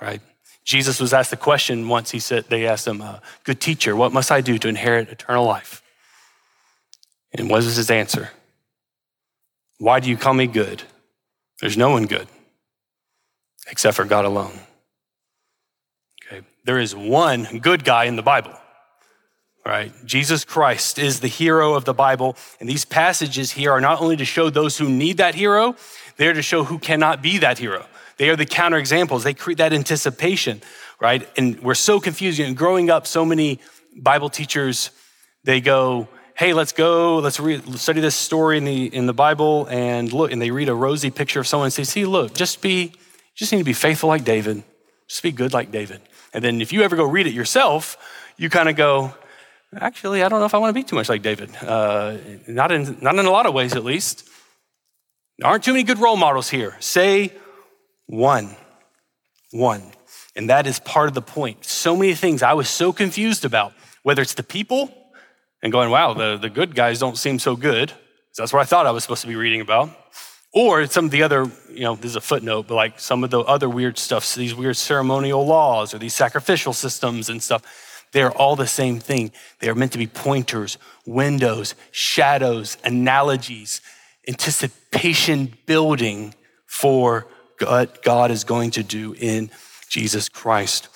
right? 0.00 0.20
Jesus 0.64 1.00
was 1.00 1.12
asked 1.12 1.30
the 1.30 1.36
question 1.36 1.88
once. 1.88 2.10
He 2.10 2.18
said, 2.18 2.44
they 2.48 2.66
asked 2.66 2.86
him, 2.86 3.00
uh, 3.00 3.18
"Good 3.44 3.60
teacher, 3.60 3.96
what 3.96 4.12
must 4.12 4.30
I 4.30 4.40
do 4.40 4.58
to 4.58 4.68
inherit 4.68 5.08
eternal 5.08 5.44
life?" 5.44 5.82
And 7.32 7.48
what 7.48 7.64
was 7.64 7.76
his 7.76 7.90
answer? 7.90 8.30
Why 9.78 10.00
do 10.00 10.08
you 10.10 10.16
call 10.16 10.34
me 10.34 10.46
good? 10.46 10.82
There's 11.60 11.76
no 11.76 11.90
one 11.90 12.06
good 12.06 12.28
except 13.68 13.96
for 13.96 14.04
God 14.04 14.24
alone. 14.24 14.58
Okay. 16.26 16.44
There 16.64 16.78
is 16.78 16.94
one 16.94 17.58
good 17.58 17.84
guy 17.84 18.04
in 18.04 18.16
the 18.16 18.22
Bible, 18.22 18.54
right? 19.64 19.92
Jesus 20.04 20.44
Christ 20.44 20.98
is 20.98 21.20
the 21.20 21.28
hero 21.28 21.74
of 21.74 21.84
the 21.84 21.94
Bible. 21.94 22.36
And 22.58 22.68
these 22.68 22.84
passages 22.84 23.52
here 23.52 23.72
are 23.72 23.80
not 23.80 24.00
only 24.00 24.16
to 24.16 24.24
show 24.24 24.50
those 24.50 24.76
who 24.78 24.88
need 24.88 25.18
that 25.18 25.34
hero, 25.34 25.76
they're 26.16 26.32
to 26.32 26.42
show 26.42 26.64
who 26.64 26.78
cannot 26.78 27.22
be 27.22 27.38
that 27.38 27.58
hero. 27.58 27.86
They 28.20 28.28
are 28.28 28.36
the 28.36 28.44
counterexamples. 28.44 29.22
They 29.22 29.32
create 29.32 29.56
that 29.56 29.72
anticipation, 29.72 30.60
right? 31.00 31.26
And 31.38 31.58
we're 31.62 31.72
so 31.72 32.00
confused. 32.00 32.38
Know, 32.38 32.52
growing 32.52 32.90
up, 32.90 33.06
so 33.06 33.24
many 33.24 33.60
Bible 33.96 34.28
teachers, 34.28 34.90
they 35.44 35.62
go, 35.62 36.06
hey, 36.36 36.52
let's 36.52 36.72
go, 36.72 37.16
let's 37.16 37.40
study 37.80 38.02
this 38.02 38.14
story 38.14 38.58
in 38.58 38.66
the, 38.66 38.94
in 38.94 39.06
the 39.06 39.14
Bible 39.14 39.66
and 39.70 40.12
look, 40.12 40.32
and 40.32 40.42
they 40.42 40.50
read 40.50 40.68
a 40.68 40.74
rosy 40.74 41.10
picture 41.10 41.40
of 41.40 41.46
someone 41.46 41.68
and 41.68 41.72
say, 41.72 41.82
see, 41.82 42.04
look, 42.04 42.34
just 42.34 42.60
be, 42.60 42.92
just 43.36 43.52
need 43.52 43.58
to 43.60 43.64
be 43.64 43.72
faithful 43.72 44.10
like 44.10 44.22
David. 44.22 44.64
Just 45.08 45.22
be 45.22 45.32
good 45.32 45.54
like 45.54 45.72
David. 45.72 46.02
And 46.34 46.44
then 46.44 46.60
if 46.60 46.74
you 46.74 46.82
ever 46.82 46.96
go 46.96 47.06
read 47.06 47.26
it 47.26 47.32
yourself, 47.32 47.96
you 48.36 48.50
kind 48.50 48.68
of 48.68 48.76
go, 48.76 49.14
actually, 49.74 50.22
I 50.22 50.28
don't 50.28 50.40
know 50.40 50.46
if 50.46 50.52
I 50.52 50.58
want 50.58 50.68
to 50.68 50.78
be 50.78 50.84
too 50.84 50.94
much 50.94 51.08
like 51.08 51.22
David. 51.22 51.56
Uh, 51.56 52.18
not, 52.46 52.70
in, 52.70 52.98
not 53.00 53.14
in 53.14 53.24
a 53.24 53.30
lot 53.30 53.46
of 53.46 53.54
ways, 53.54 53.74
at 53.74 53.82
least. 53.82 54.28
There 55.38 55.48
aren't 55.48 55.64
too 55.64 55.72
many 55.72 55.84
good 55.84 56.00
role 56.00 56.18
models 56.18 56.50
here. 56.50 56.76
Say 56.80 57.32
one. 58.10 58.56
One. 59.52 59.82
And 60.34 60.50
that 60.50 60.66
is 60.66 60.80
part 60.80 61.08
of 61.08 61.14
the 61.14 61.22
point. 61.22 61.64
So 61.64 61.96
many 61.96 62.14
things 62.14 62.42
I 62.42 62.54
was 62.54 62.68
so 62.68 62.92
confused 62.92 63.44
about, 63.44 63.72
whether 64.02 64.20
it's 64.20 64.34
the 64.34 64.42
people 64.42 64.92
and 65.62 65.72
going, 65.72 65.90
wow, 65.90 66.14
the, 66.14 66.36
the 66.36 66.50
good 66.50 66.74
guys 66.74 66.98
don't 66.98 67.16
seem 67.16 67.38
so 67.38 67.56
good. 67.56 67.92
That's 68.36 68.52
what 68.52 68.60
I 68.60 68.64
thought 68.64 68.86
I 68.86 68.90
was 68.90 69.04
supposed 69.04 69.22
to 69.22 69.28
be 69.28 69.36
reading 69.36 69.60
about. 69.60 69.90
Or 70.52 70.86
some 70.86 71.04
of 71.04 71.10
the 71.12 71.22
other, 71.22 71.48
you 71.70 71.82
know, 71.82 71.94
this 71.94 72.06
is 72.06 72.16
a 72.16 72.20
footnote, 72.20 72.66
but 72.66 72.74
like 72.74 72.98
some 72.98 73.22
of 73.22 73.30
the 73.30 73.40
other 73.40 73.68
weird 73.68 73.98
stuff, 73.98 74.34
these 74.34 74.54
weird 74.54 74.76
ceremonial 74.76 75.46
laws 75.46 75.94
or 75.94 75.98
these 75.98 76.14
sacrificial 76.14 76.72
systems 76.72 77.28
and 77.28 77.40
stuff, 77.40 78.06
they're 78.12 78.32
all 78.32 78.56
the 78.56 78.66
same 78.66 78.98
thing. 78.98 79.30
They 79.60 79.68
are 79.68 79.74
meant 79.76 79.92
to 79.92 79.98
be 79.98 80.08
pointers, 80.08 80.78
windows, 81.06 81.76
shadows, 81.92 82.76
analogies, 82.82 83.80
anticipation 84.26 85.54
building 85.66 86.34
for 86.66 87.28
what 87.60 88.02
God 88.02 88.30
is 88.30 88.44
going 88.44 88.72
to 88.72 88.82
do 88.82 89.14
in 89.18 89.50
Jesus 89.88 90.28
Christ. 90.28 90.88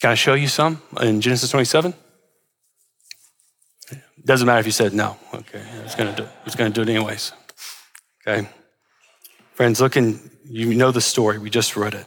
Can 0.00 0.10
I 0.10 0.14
show 0.14 0.34
you 0.34 0.48
some 0.48 0.80
in 1.00 1.20
Genesis 1.20 1.50
27? 1.50 1.94
Doesn't 4.24 4.46
matter 4.46 4.60
if 4.60 4.66
you 4.66 4.72
said 4.72 4.92
no. 4.92 5.16
Okay, 5.34 5.62
it's 5.84 5.94
gonna 5.94 6.14
do. 6.14 6.26
It's 6.44 6.54
gonna 6.54 6.70
do 6.70 6.82
it 6.82 6.88
anyways. 6.88 7.32
Okay, 8.26 8.48
friends, 9.54 9.80
look 9.80 9.96
in. 9.96 10.30
You 10.44 10.74
know 10.74 10.90
the 10.90 11.00
story. 11.00 11.38
We 11.38 11.48
just 11.48 11.76
read 11.76 11.94
it. 11.94 12.06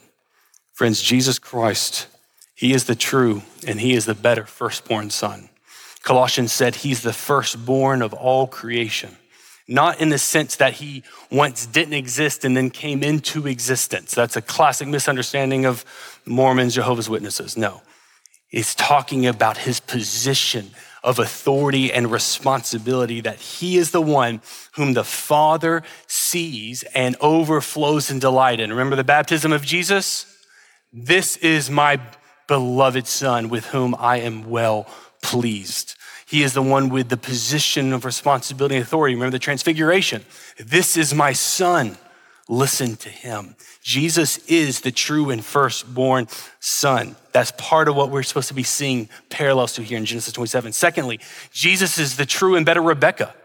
Friends, 0.74 1.02
Jesus 1.02 1.40
Christ, 1.40 2.08
He 2.56 2.74
is 2.74 2.86
the 2.86 2.96
true 2.96 3.44
and 3.66 3.80
He 3.80 3.94
is 3.94 4.06
the 4.06 4.14
better 4.14 4.46
firstborn 4.46 5.10
Son. 5.10 5.50
Colossians 6.04 6.52
said 6.52 6.76
He's 6.76 7.02
the 7.02 7.14
firstborn 7.14 8.02
of 8.02 8.14
all 8.14 8.48
creation. 8.48 9.18
Not 9.68 10.02
in 10.02 10.10
the 10.10 10.18
sense 10.18 10.58
that 10.58 10.74
he 10.74 11.04
once 11.32 11.66
didn't 11.66 11.94
exist 11.94 12.44
and 12.44 12.56
then 12.56 12.70
came 12.70 13.02
into 13.02 13.48
existence. 13.48 14.14
That's 14.14 14.36
a 14.36 14.42
classic 14.42 14.88
misunderstanding 14.88 15.66
of 15.66 15.86
Mormons, 16.26 16.76
Jehovah's 16.76 17.10
Witnesses. 17.10 17.56
No, 17.56 17.82
he's 18.50 18.76
talking 18.76 19.26
about 19.26 19.60
his 19.60 19.80
position 19.80 20.72
of 21.04 21.20
authority 21.20 21.92
and 21.92 22.12
responsibility 22.12 23.20
that 23.22 23.38
he 23.38 23.78
is 23.78 23.92
the 23.92 24.02
one 24.02 24.42
whom 24.76 24.94
the 24.94 25.04
Father 25.04 25.84
sees 26.08 26.84
and 26.96 27.16
overflows 27.20 28.10
in 28.10 28.20
delight 28.20 28.60
in. 28.60 28.70
Remember 28.70 28.96
the 28.96 29.04
baptism 29.04 29.52
of 29.52 29.66
Jesus? 29.66 30.26
This 30.92 31.36
is 31.38 31.70
my 31.70 32.00
beloved 32.48 33.08
Son 33.08 33.50
with 33.50 33.66
whom 33.68 33.96
I 33.98 34.20
am 34.20 34.50
well 34.50 34.88
pleased. 35.22 35.96
He 36.34 36.42
is 36.42 36.54
the 36.54 36.64
one 36.64 36.90
with 36.90 37.10
the 37.10 37.18
position 37.18 37.94
of 37.94 38.06
responsibility 38.06 38.74
and 38.74 38.84
authority. 38.84 39.14
Remember 39.14 39.34
the 39.34 39.38
transfiguration? 39.38 40.26
This 40.58 40.98
is 40.98 41.14
my 41.14 41.32
Son. 41.32 41.96
Listen 42.50 42.96
to 42.96 43.10
him. 43.10 43.56
Jesus 43.84 44.40
is 44.48 44.82
the 44.82 44.90
true 44.90 45.30
and 45.30 45.46
firstborn 45.46 46.28
son. 46.60 47.16
That's 47.34 47.52
part 47.60 47.88
of 47.88 47.96
what 47.96 48.10
we're 48.10 48.24
supposed 48.24 48.48
to 48.48 48.56
be 48.56 48.64
seeing 48.64 49.10
parallels 49.30 49.74
to 49.74 49.84
here 49.84 50.00
in 50.00 50.06
Genesis 50.06 50.34
27. 50.34 50.74
Secondly, 50.74 51.20
Jesus 51.52 52.00
is 52.00 52.18
the 52.18 52.26
true 52.26 52.56
and 52.56 52.66
better 52.66 52.82
Rebecca. 52.82 53.36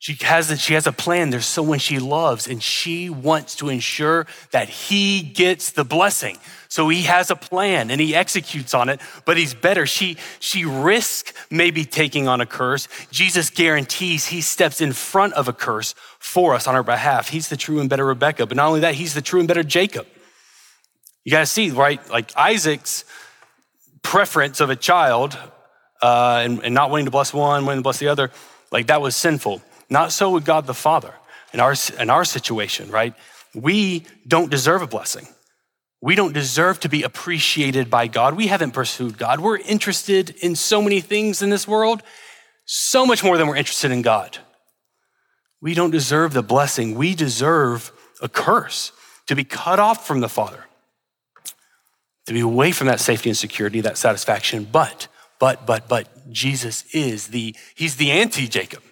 She 0.00 0.14
has, 0.22 0.58
she 0.58 0.72
has 0.72 0.86
a 0.86 0.92
plan. 0.92 1.28
There's 1.28 1.44
someone 1.44 1.78
she 1.78 1.98
loves, 1.98 2.48
and 2.48 2.62
she 2.62 3.10
wants 3.10 3.54
to 3.56 3.68
ensure 3.68 4.26
that 4.50 4.70
he 4.70 5.20
gets 5.20 5.72
the 5.72 5.84
blessing. 5.84 6.38
So 6.68 6.88
he 6.88 7.02
has 7.02 7.30
a 7.30 7.36
plan 7.36 7.90
and 7.90 8.00
he 8.00 8.14
executes 8.14 8.72
on 8.72 8.88
it, 8.88 9.00
but 9.26 9.36
he's 9.36 9.52
better. 9.52 9.84
She, 9.84 10.16
she 10.38 10.64
risks 10.64 11.34
maybe 11.50 11.84
taking 11.84 12.28
on 12.28 12.40
a 12.40 12.46
curse. 12.46 12.88
Jesus 13.10 13.50
guarantees 13.50 14.26
he 14.26 14.40
steps 14.40 14.80
in 14.80 14.94
front 14.94 15.34
of 15.34 15.48
a 15.48 15.52
curse 15.52 15.94
for 16.18 16.54
us 16.54 16.66
on 16.66 16.74
our 16.74 16.82
behalf. 16.82 17.28
He's 17.28 17.48
the 17.48 17.56
true 17.58 17.78
and 17.78 17.90
better 17.90 18.06
Rebecca, 18.06 18.46
but 18.46 18.56
not 18.56 18.68
only 18.68 18.80
that, 18.80 18.94
he's 18.94 19.12
the 19.12 19.20
true 19.20 19.40
and 19.40 19.48
better 19.48 19.64
Jacob. 19.64 20.06
You 21.24 21.32
got 21.32 21.40
to 21.40 21.46
see, 21.46 21.72
right? 21.72 22.00
Like 22.08 22.34
Isaac's 22.36 23.04
preference 24.02 24.60
of 24.60 24.70
a 24.70 24.76
child 24.76 25.36
uh, 26.00 26.40
and, 26.42 26.64
and 26.64 26.72
not 26.72 26.90
wanting 26.90 27.04
to 27.04 27.10
bless 27.10 27.34
one, 27.34 27.66
wanting 27.66 27.80
to 27.80 27.82
bless 27.82 27.98
the 27.98 28.08
other, 28.08 28.30
like 28.72 28.86
that 28.86 29.02
was 29.02 29.14
sinful. 29.14 29.60
Not 29.90 30.12
so 30.12 30.30
with 30.30 30.44
God 30.44 30.66
the 30.66 30.74
Father 30.74 31.12
in 31.52 31.60
our, 31.60 31.74
in 31.98 32.08
our 32.08 32.24
situation, 32.24 32.90
right? 32.90 33.14
We 33.54 34.06
don't 34.26 34.50
deserve 34.50 34.82
a 34.82 34.86
blessing. 34.86 35.26
We 36.00 36.14
don't 36.14 36.32
deserve 36.32 36.80
to 36.80 36.88
be 36.88 37.02
appreciated 37.02 37.90
by 37.90 38.06
God. 38.06 38.34
We 38.34 38.46
haven't 38.46 38.70
pursued 38.70 39.18
God. 39.18 39.40
We're 39.40 39.58
interested 39.58 40.30
in 40.30 40.54
so 40.54 40.80
many 40.80 41.00
things 41.00 41.42
in 41.42 41.50
this 41.50 41.68
world, 41.68 42.02
so 42.64 43.04
much 43.04 43.22
more 43.22 43.36
than 43.36 43.48
we're 43.48 43.56
interested 43.56 43.90
in 43.90 44.00
God. 44.00 44.38
We 45.60 45.74
don't 45.74 45.90
deserve 45.90 46.32
the 46.32 46.42
blessing. 46.42 46.94
We 46.94 47.14
deserve 47.14 47.92
a 48.22 48.28
curse 48.28 48.92
to 49.26 49.34
be 49.34 49.44
cut 49.44 49.78
off 49.78 50.06
from 50.06 50.20
the 50.20 50.28
Father, 50.28 50.64
to 52.26 52.32
be 52.32 52.40
away 52.40 52.72
from 52.72 52.86
that 52.86 53.00
safety 53.00 53.28
and 53.28 53.36
security, 53.36 53.82
that 53.82 53.98
satisfaction. 53.98 54.66
But, 54.70 55.08
but, 55.38 55.66
but, 55.66 55.86
but, 55.88 56.32
Jesus 56.32 56.84
is 56.94 57.28
the, 57.28 57.54
he's 57.74 57.96
the 57.96 58.12
anti 58.12 58.46
Jacob. 58.46 58.82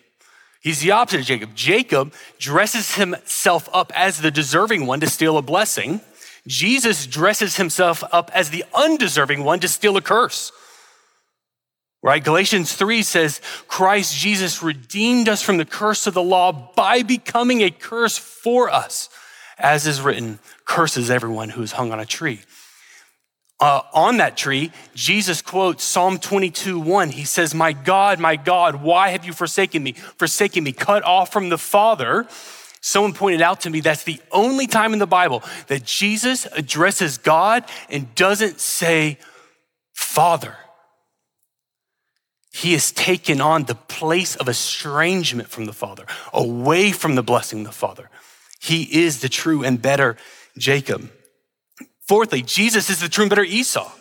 He's 0.61 0.81
the 0.81 0.91
opposite 0.91 1.21
of 1.21 1.27
Jacob. 1.27 1.55
Jacob 1.55 2.13
dresses 2.39 2.97
himself 2.97 3.69
up 3.73 3.93
as 3.95 4.21
the 4.21 4.31
deserving 4.31 4.87
one 4.87 5.01
to 5.01 5.09
steal 5.09 5.39
a 5.39 5.43
blessing. 5.43 6.01
Jesus 6.47 7.07
dresses 7.07 7.57
himself 7.57 8.03
up 8.11 8.31
as 8.35 8.51
the 8.51 8.65
undeserving 8.75 9.45
one 9.45 9.61
to 9.61 9.69
steal 9.69 9.97
a 9.97 10.03
curse. 10.03 10.51
Right? 12.03 12.23
Galatians 12.23 12.75
3 12.75 13.03
says, 13.03 13.41
Christ 13.67 14.17
Jesus 14.17 14.63
redeemed 14.63 15.29
us 15.29 15.43
from 15.43 15.57
the 15.57 15.65
curse 15.65 16.07
of 16.07 16.15
the 16.15 16.23
law 16.23 16.53
by 16.53 17.03
becoming 17.03 17.63
a 17.63 17.71
curse 17.71 18.17
for 18.17 18.71
us. 18.71 19.09
As 19.59 19.87
is 19.87 20.01
written, 20.01 20.39
curses 20.65 21.11
everyone 21.11 21.51
who 21.51 21.63
is 21.63 21.73
hung 21.73 21.93
on 21.93 21.99
a 21.99 22.07
tree. 22.07 22.41
Uh, 23.61 23.83
on 23.93 24.19
that 24.19 24.37
tree, 24.37 24.71
Jesus 24.95 25.43
quotes 25.43 25.83
Psalm 25.83 26.19
22 26.19 26.79
1. 26.79 27.11
He 27.11 27.25
says, 27.25 27.55
My 27.55 27.73
God, 27.73 28.21
my 28.21 28.37
God, 28.37 28.83
why 28.83 29.09
have 29.09 29.25
you 29.25 29.33
forsaken 29.33 29.83
me? 29.83 29.93
Forsaken 29.93 30.63
me, 30.63 30.73
cut 30.73 31.03
off 31.03 31.33
from 31.33 31.49
the 31.49 31.59
Father 31.59 32.27
Someone 32.81 33.13
pointed 33.13 33.43
out 33.43 33.63
to 33.63 33.71
me 33.71 33.81
that's 33.81 34.05
the 34.05 34.21
only 34.31 34.67
time 34.67 34.93
in 34.93 34.99
the 34.99 35.07
Bible 35.07 35.43
that 35.67 35.85
Jesus 35.85 36.47
addresses 36.47 37.19
God 37.19 37.65
and 37.91 38.15
doesn't 38.15 38.61
say, 38.61 39.19
Father. 39.93 40.57
He 42.53 42.73
has 42.73 42.91
taken 42.91 43.41
on 43.41 43.65
the 43.65 43.75
place 43.75 44.37
of 44.37 44.49
estrangement 44.49 45.49
from 45.49 45.67
the 45.67 45.73
Father, 45.73 46.07
away 46.33 46.91
from 46.93 47.15
the 47.15 47.23
blessing 47.23 47.61
of 47.61 47.67
the 47.67 47.73
Father. 47.73 48.11
He 48.61 48.83
is 49.05 49.21
the 49.21 49.29
true 49.29 49.63
and 49.63 49.81
better 49.81 50.17
Jacob. 50.57 51.11
Fourthly, 52.09 52.41
Jesus 52.41 52.89
is 52.89 53.01
the 53.01 53.09
true 53.11 53.25
and 53.25 53.31
better 53.31 53.45
Esau. 53.45 53.93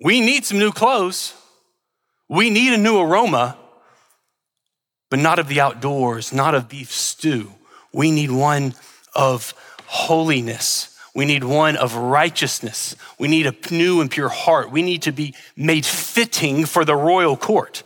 We 0.00 0.20
need 0.20 0.46
some 0.46 0.60
new 0.60 0.70
clothes. 0.70 1.34
We 2.28 2.48
need 2.48 2.72
a 2.72 2.78
new 2.78 3.00
aroma, 3.00 3.58
but 5.10 5.18
not 5.18 5.40
of 5.40 5.48
the 5.48 5.60
outdoors, 5.60 6.32
not 6.32 6.54
of 6.54 6.68
beef 6.68 6.92
stew. 6.92 7.50
We 7.92 8.12
need 8.12 8.30
one 8.30 8.74
of 9.16 9.52
holiness. 9.86 10.96
We 11.12 11.24
need 11.24 11.42
one 11.42 11.76
of 11.76 11.96
righteousness. 11.96 12.94
We 13.18 13.26
need 13.26 13.46
a 13.46 13.54
new 13.72 14.00
and 14.00 14.08
pure 14.08 14.28
heart. 14.28 14.70
We 14.70 14.82
need 14.82 15.02
to 15.02 15.12
be 15.12 15.34
made 15.56 15.84
fitting 15.84 16.66
for 16.66 16.84
the 16.84 16.94
royal 16.94 17.36
court, 17.36 17.82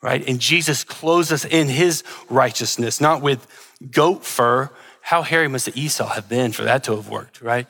right? 0.00 0.22
And 0.28 0.38
Jesus 0.38 0.84
clothes 0.84 1.32
us 1.32 1.44
in 1.44 1.66
his 1.66 2.04
righteousness, 2.30 3.00
not 3.00 3.22
with 3.22 3.44
goat 3.90 4.24
fur. 4.24 4.70
How 5.00 5.22
hairy 5.22 5.48
must 5.48 5.76
Esau 5.76 6.06
have 6.06 6.28
been 6.28 6.52
for 6.52 6.62
that 6.62 6.84
to 6.84 6.94
have 6.94 7.08
worked, 7.08 7.40
right? 7.40 7.66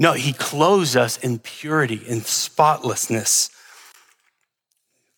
No, 0.00 0.14
he 0.14 0.32
clothes 0.32 0.96
us 0.96 1.18
in 1.18 1.40
purity 1.40 2.00
and 2.08 2.24
spotlessness. 2.24 3.50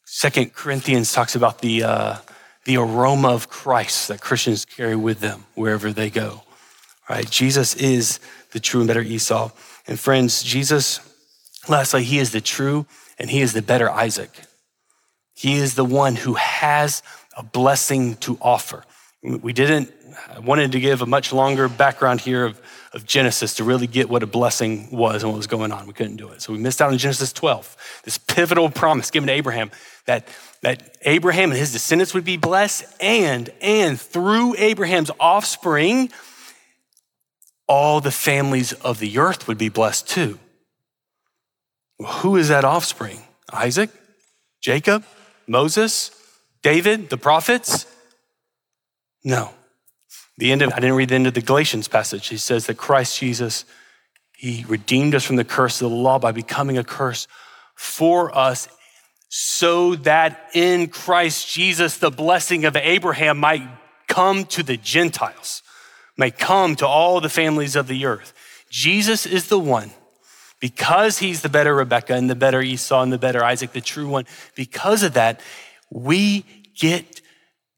Second 0.05 0.55
Corinthians 0.55 1.12
talks 1.12 1.37
about 1.37 1.61
the, 1.61 1.85
uh, 1.85 2.16
the 2.64 2.79
aroma 2.79 3.29
of 3.29 3.49
Christ 3.49 4.09
that 4.09 4.21
Christians 4.21 4.64
carry 4.64 4.97
with 4.97 5.21
them 5.21 5.45
wherever 5.55 5.92
they 5.92 6.11
go. 6.11 6.42
Right? 7.09 7.31
Jesus 7.31 7.77
is 7.77 8.18
the 8.51 8.59
true 8.59 8.81
and 8.81 8.88
better 8.88 9.03
Esau. 9.03 9.53
And 9.87 10.01
friends, 10.01 10.42
Jesus, 10.42 10.99
lastly, 11.68 12.03
he 12.03 12.18
is 12.18 12.33
the 12.33 12.40
true 12.40 12.85
and 13.21 13.31
he 13.31 13.40
is 13.40 13.53
the 13.53 13.62
better 13.62 13.88
Isaac. 13.88 14.31
He 15.37 15.59
is 15.59 15.77
the 15.77 15.85
one 15.85 16.16
who 16.16 16.35
has 16.35 17.05
a 17.37 17.45
blessing 17.45 18.16
to 18.16 18.37
offer. 18.42 18.83
We 19.23 19.53
didn't, 19.53 19.92
I 20.29 20.40
wanted 20.40 20.73
to 20.73 20.81
give 20.81 21.03
a 21.03 21.07
much 21.07 21.33
longer 21.33 21.68
background 21.68 22.21
here 22.21 22.47
of, 22.47 22.61
of 22.94 23.07
Genesis 23.07 23.55
to 23.55 23.64
really 23.64 23.87
get 23.87 24.09
what 24.09 24.22
a 24.22 24.26
blessing 24.26 24.88
was 24.90 25.22
and 25.22 25.33
what 25.33 25.37
was 25.37 25.46
going 25.46 25.72
on. 25.72 25.87
We 25.87 25.94
couldn't 25.94 26.16
do 26.16 26.28
it. 26.28 26.42
So 26.42 26.52
we 26.52 26.59
missed 26.59 26.83
out 26.83 26.92
on 26.92 26.98
Genesis 26.98 27.33
12, 27.33 28.02
this 28.05 28.18
pivotal 28.18 28.70
promise 28.70 29.11
given 29.11 29.28
to 29.28 29.33
Abraham 29.33 29.70
that, 30.07 30.28
that 30.62 30.98
Abraham 31.02 31.50
and 31.50 31.59
his 31.59 31.72
descendants 31.72 32.12
would 32.12 32.24
be 32.24 32.37
blessed, 32.37 32.85
and, 33.00 33.50
and 33.61 34.00
through 34.00 34.57
Abraham's 34.59 35.11
offspring, 35.18 36.11
all 37.66 38.00
the 38.00 38.11
families 38.11 38.72
of 38.74 38.98
the 38.98 39.18
earth 39.18 39.48
would 39.48 39.59
be 39.59 39.68
blessed 39.68 40.09
too. 40.09 40.38
Well, 41.98 42.12
who 42.12 42.37
is 42.37 42.48
that 42.48 42.64
offspring? 42.64 43.22
Isaac? 43.52 43.90
Jacob? 44.61 45.05
Moses? 45.46 46.11
David? 46.62 47.11
The 47.11 47.16
prophets? 47.16 47.87
No. 49.24 49.52
The 50.42 50.50
end 50.50 50.62
of, 50.62 50.72
I 50.72 50.81
didn't 50.81 50.96
read 50.96 51.11
the 51.11 51.14
end 51.14 51.28
of 51.28 51.35
the 51.35 51.40
Galatians 51.40 51.87
passage. 51.87 52.26
He 52.26 52.37
says 52.37 52.66
that 52.66 52.76
Christ 52.76 53.16
Jesus, 53.16 53.64
he 54.37 54.64
redeemed 54.66 55.14
us 55.14 55.22
from 55.22 55.37
the 55.37 55.44
curse 55.44 55.81
of 55.81 55.88
the 55.88 55.96
law 55.96 56.18
by 56.18 56.33
becoming 56.33 56.76
a 56.76 56.83
curse 56.83 57.28
for 57.76 58.37
us 58.37 58.66
so 59.28 59.94
that 59.94 60.50
in 60.52 60.88
Christ 60.88 61.48
Jesus, 61.48 61.98
the 61.98 62.11
blessing 62.11 62.64
of 62.64 62.74
Abraham 62.74 63.38
might 63.38 63.62
come 64.09 64.44
to 64.46 64.64
the 64.64 64.76
Gentiles, 64.76 65.62
might 66.16 66.38
come 66.38 66.74
to 66.74 66.88
all 66.88 67.20
the 67.20 67.28
families 67.28 67.76
of 67.76 67.87
the 67.87 68.05
earth. 68.05 68.35
Jesus 68.68 69.26
is 69.26 69.46
the 69.46 69.61
one, 69.61 69.92
because 70.59 71.18
he's 71.18 71.42
the 71.42 71.48
better 71.50 71.72
Rebecca 71.72 72.14
and 72.14 72.28
the 72.28 72.35
better 72.35 72.61
Esau 72.61 73.00
and 73.00 73.12
the 73.12 73.16
better 73.16 73.44
Isaac, 73.44 73.70
the 73.70 73.81
true 73.81 74.09
one, 74.09 74.26
because 74.57 75.05
of 75.05 75.12
that, 75.12 75.40
we 75.88 76.44
get 76.76 77.20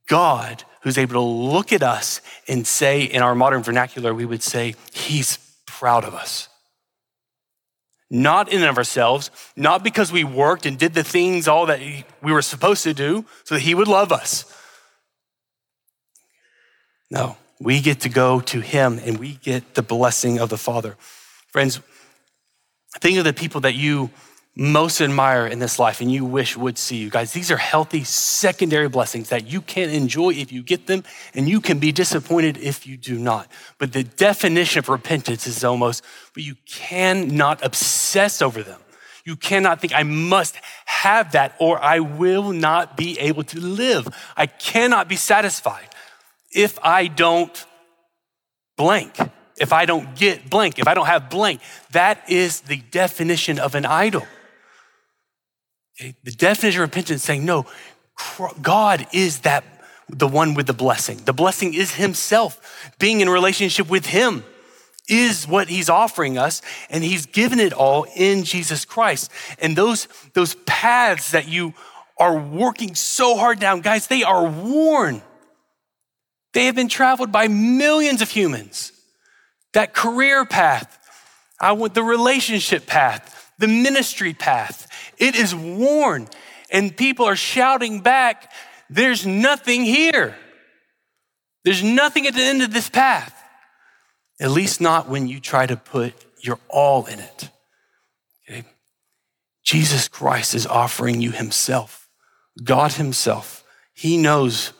God 0.08 0.64
who's 0.84 0.96
able 0.96 1.14
to 1.14 1.20
look 1.20 1.72
at 1.72 1.82
us 1.82 2.20
and 2.46 2.64
say, 2.64 3.02
in 3.02 3.22
our 3.22 3.34
modern 3.34 3.64
vernacular, 3.64 4.14
we 4.14 4.24
would 4.24 4.42
say, 4.42 4.76
He's 4.92 5.38
proud 5.66 6.04
of 6.04 6.14
us 6.14 6.48
not 8.14 8.48
in 8.48 8.60
and 8.60 8.70
of 8.70 8.78
ourselves, 8.78 9.30
not 9.56 9.82
because 9.82 10.12
we 10.12 10.22
worked 10.22 10.66
and 10.66 10.78
did 10.78 10.94
the 10.94 11.02
things 11.02 11.48
all 11.48 11.66
that 11.66 11.80
we 12.22 12.32
were 12.32 12.42
supposed 12.42 12.84
to 12.84 12.94
do 12.94 13.24
so 13.42 13.56
that 13.56 13.62
he 13.62 13.74
would 13.74 13.88
love 13.88 14.12
us. 14.12 14.44
No, 17.10 17.36
we 17.60 17.80
get 17.80 18.00
to 18.00 18.08
go 18.08 18.40
to 18.40 18.60
him 18.60 19.00
and 19.04 19.18
we 19.18 19.34
get 19.34 19.74
the 19.74 19.82
blessing 19.82 20.38
of 20.38 20.48
the 20.48 20.56
Father. 20.56 20.96
Friends, 21.48 21.80
think 23.00 23.18
of 23.18 23.24
the 23.24 23.32
people 23.32 23.62
that 23.62 23.74
you 23.74 24.10
most 24.56 25.00
admire 25.00 25.46
in 25.46 25.58
this 25.58 25.80
life 25.80 26.00
and 26.00 26.12
you 26.12 26.24
wish 26.24 26.56
would 26.56 26.78
see 26.78 26.96
you. 26.96 27.10
Guys, 27.10 27.32
these 27.32 27.50
are 27.50 27.56
healthy 27.56 28.04
secondary 28.04 28.88
blessings 28.88 29.30
that 29.30 29.46
you 29.50 29.60
can 29.60 29.90
enjoy 29.90 30.30
if 30.30 30.52
you 30.52 30.62
get 30.62 30.86
them, 30.86 31.02
and 31.34 31.48
you 31.48 31.60
can 31.60 31.78
be 31.78 31.90
disappointed 31.90 32.56
if 32.58 32.86
you 32.86 32.96
do 32.96 33.18
not. 33.18 33.50
But 33.78 33.92
the 33.92 34.04
definition 34.04 34.78
of 34.78 34.88
repentance 34.88 35.46
is 35.46 35.64
almost, 35.64 36.04
but 36.34 36.44
you 36.44 36.54
cannot 36.66 37.64
obsess 37.64 38.40
over 38.40 38.62
them. 38.62 38.80
You 39.24 39.36
cannot 39.36 39.80
think, 39.80 39.94
I 39.94 40.02
must 40.02 40.54
have 40.84 41.32
that 41.32 41.56
or 41.58 41.82
I 41.82 41.98
will 41.98 42.52
not 42.52 42.96
be 42.96 43.18
able 43.18 43.42
to 43.44 43.60
live. 43.60 44.06
I 44.36 44.46
cannot 44.46 45.08
be 45.08 45.16
satisfied 45.16 45.88
if 46.52 46.78
I 46.82 47.08
don't 47.08 47.66
blank, 48.76 49.16
if 49.58 49.72
I 49.72 49.86
don't 49.86 50.14
get 50.14 50.48
blank, 50.48 50.78
if 50.78 50.86
I 50.86 50.94
don't 50.94 51.06
have 51.06 51.30
blank. 51.30 51.60
That 51.92 52.30
is 52.30 52.60
the 52.60 52.76
definition 52.76 53.58
of 53.58 53.74
an 53.74 53.86
idol. 53.86 54.26
The 55.98 56.32
definition 56.32 56.82
of 56.82 56.88
repentance 56.88 57.22
saying, 57.22 57.44
no, 57.44 57.66
God 58.60 59.06
is 59.12 59.40
that 59.40 59.64
the 60.08 60.28
one 60.28 60.54
with 60.54 60.66
the 60.66 60.72
blessing. 60.72 61.20
The 61.24 61.32
blessing 61.32 61.74
is 61.74 61.94
Himself. 61.94 62.92
Being 62.98 63.20
in 63.20 63.28
relationship 63.28 63.88
with 63.88 64.06
Him 64.06 64.44
is 65.08 65.46
what 65.46 65.68
He's 65.68 65.88
offering 65.88 66.36
us, 66.38 66.62
and 66.90 67.04
He's 67.04 67.26
given 67.26 67.60
it 67.60 67.72
all 67.72 68.06
in 68.16 68.44
Jesus 68.44 68.84
Christ. 68.84 69.30
And 69.58 69.76
those, 69.76 70.08
those 70.34 70.56
paths 70.66 71.30
that 71.30 71.48
you 71.48 71.74
are 72.18 72.38
working 72.38 72.94
so 72.94 73.36
hard 73.36 73.58
down, 73.60 73.80
guys, 73.80 74.06
they 74.06 74.22
are 74.22 74.46
worn. 74.46 75.22
They 76.52 76.66
have 76.66 76.74
been 76.74 76.88
traveled 76.88 77.32
by 77.32 77.48
millions 77.48 78.22
of 78.22 78.30
humans. 78.30 78.92
That 79.72 79.94
career 79.94 80.44
path, 80.44 80.98
I 81.60 81.72
want 81.72 81.94
the 81.94 82.02
relationship 82.02 82.86
path, 82.86 83.52
the 83.58 83.68
ministry 83.68 84.32
path, 84.34 84.83
it 85.18 85.34
is 85.36 85.54
worn, 85.54 86.28
and 86.70 86.96
people 86.96 87.26
are 87.26 87.36
shouting 87.36 88.00
back, 88.00 88.52
There's 88.90 89.26
nothing 89.26 89.84
here. 89.84 90.36
There's 91.64 91.82
nothing 91.82 92.26
at 92.26 92.34
the 92.34 92.42
end 92.42 92.62
of 92.62 92.72
this 92.72 92.90
path. 92.90 93.34
At 94.40 94.50
least 94.50 94.80
not 94.80 95.08
when 95.08 95.26
you 95.26 95.40
try 95.40 95.66
to 95.66 95.76
put 95.76 96.12
your 96.40 96.58
all 96.68 97.06
in 97.06 97.18
it. 97.18 97.50
Okay? 98.48 98.64
Jesus 99.64 100.08
Christ 100.08 100.54
is 100.54 100.66
offering 100.66 101.20
you 101.20 101.30
Himself, 101.30 102.08
God 102.62 102.92
Himself. 102.92 103.64
He 103.94 104.16
knows 104.16 104.72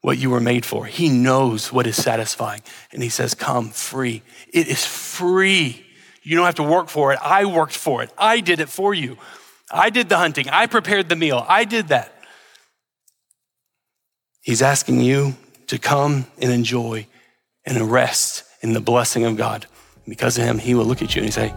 what 0.00 0.18
you 0.18 0.30
were 0.30 0.40
made 0.40 0.66
for, 0.66 0.86
He 0.86 1.08
knows 1.08 1.72
what 1.72 1.86
is 1.86 1.96
satisfying. 1.96 2.62
And 2.90 3.02
He 3.02 3.08
says, 3.08 3.34
Come 3.34 3.70
free. 3.70 4.22
It 4.52 4.66
is 4.66 4.84
free. 4.84 5.86
You 6.24 6.36
don't 6.36 6.46
have 6.46 6.54
to 6.56 6.62
work 6.62 6.88
for 6.88 7.12
it. 7.12 7.18
I 7.22 7.44
worked 7.44 7.76
for 7.76 8.02
it, 8.02 8.10
I 8.18 8.40
did 8.40 8.60
it 8.60 8.68
for 8.68 8.92
you. 8.94 9.16
I 9.72 9.90
did 9.90 10.08
the 10.08 10.18
hunting. 10.18 10.48
I 10.48 10.66
prepared 10.66 11.08
the 11.08 11.16
meal. 11.16 11.44
I 11.48 11.64
did 11.64 11.88
that. 11.88 12.12
He's 14.42 14.60
asking 14.60 15.00
you 15.00 15.36
to 15.68 15.78
come 15.78 16.26
and 16.40 16.52
enjoy 16.52 17.06
and 17.64 17.90
rest 17.90 18.44
in 18.60 18.72
the 18.72 18.80
blessing 18.80 19.24
of 19.24 19.36
God. 19.36 19.66
Because 20.06 20.36
of 20.36 20.44
him, 20.44 20.58
he 20.58 20.74
will 20.74 20.84
look 20.84 21.00
at 21.00 21.14
you 21.14 21.22
and 21.22 21.32
say, 21.32 21.54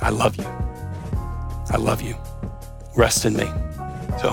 I 0.00 0.10
love 0.10 0.36
you. 0.36 0.46
I 1.68 1.76
love 1.78 2.00
you. 2.00 2.16
Rest 2.96 3.24
in 3.24 3.34
me. 3.34 3.46
So 4.20 4.30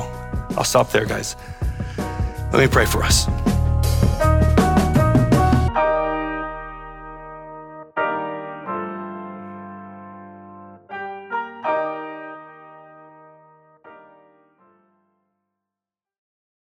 I'll 0.58 0.64
stop 0.64 0.92
there, 0.92 1.06
guys. 1.06 1.36
Let 1.98 2.60
me 2.60 2.68
pray 2.68 2.86
for 2.86 3.04
us. 3.04 3.28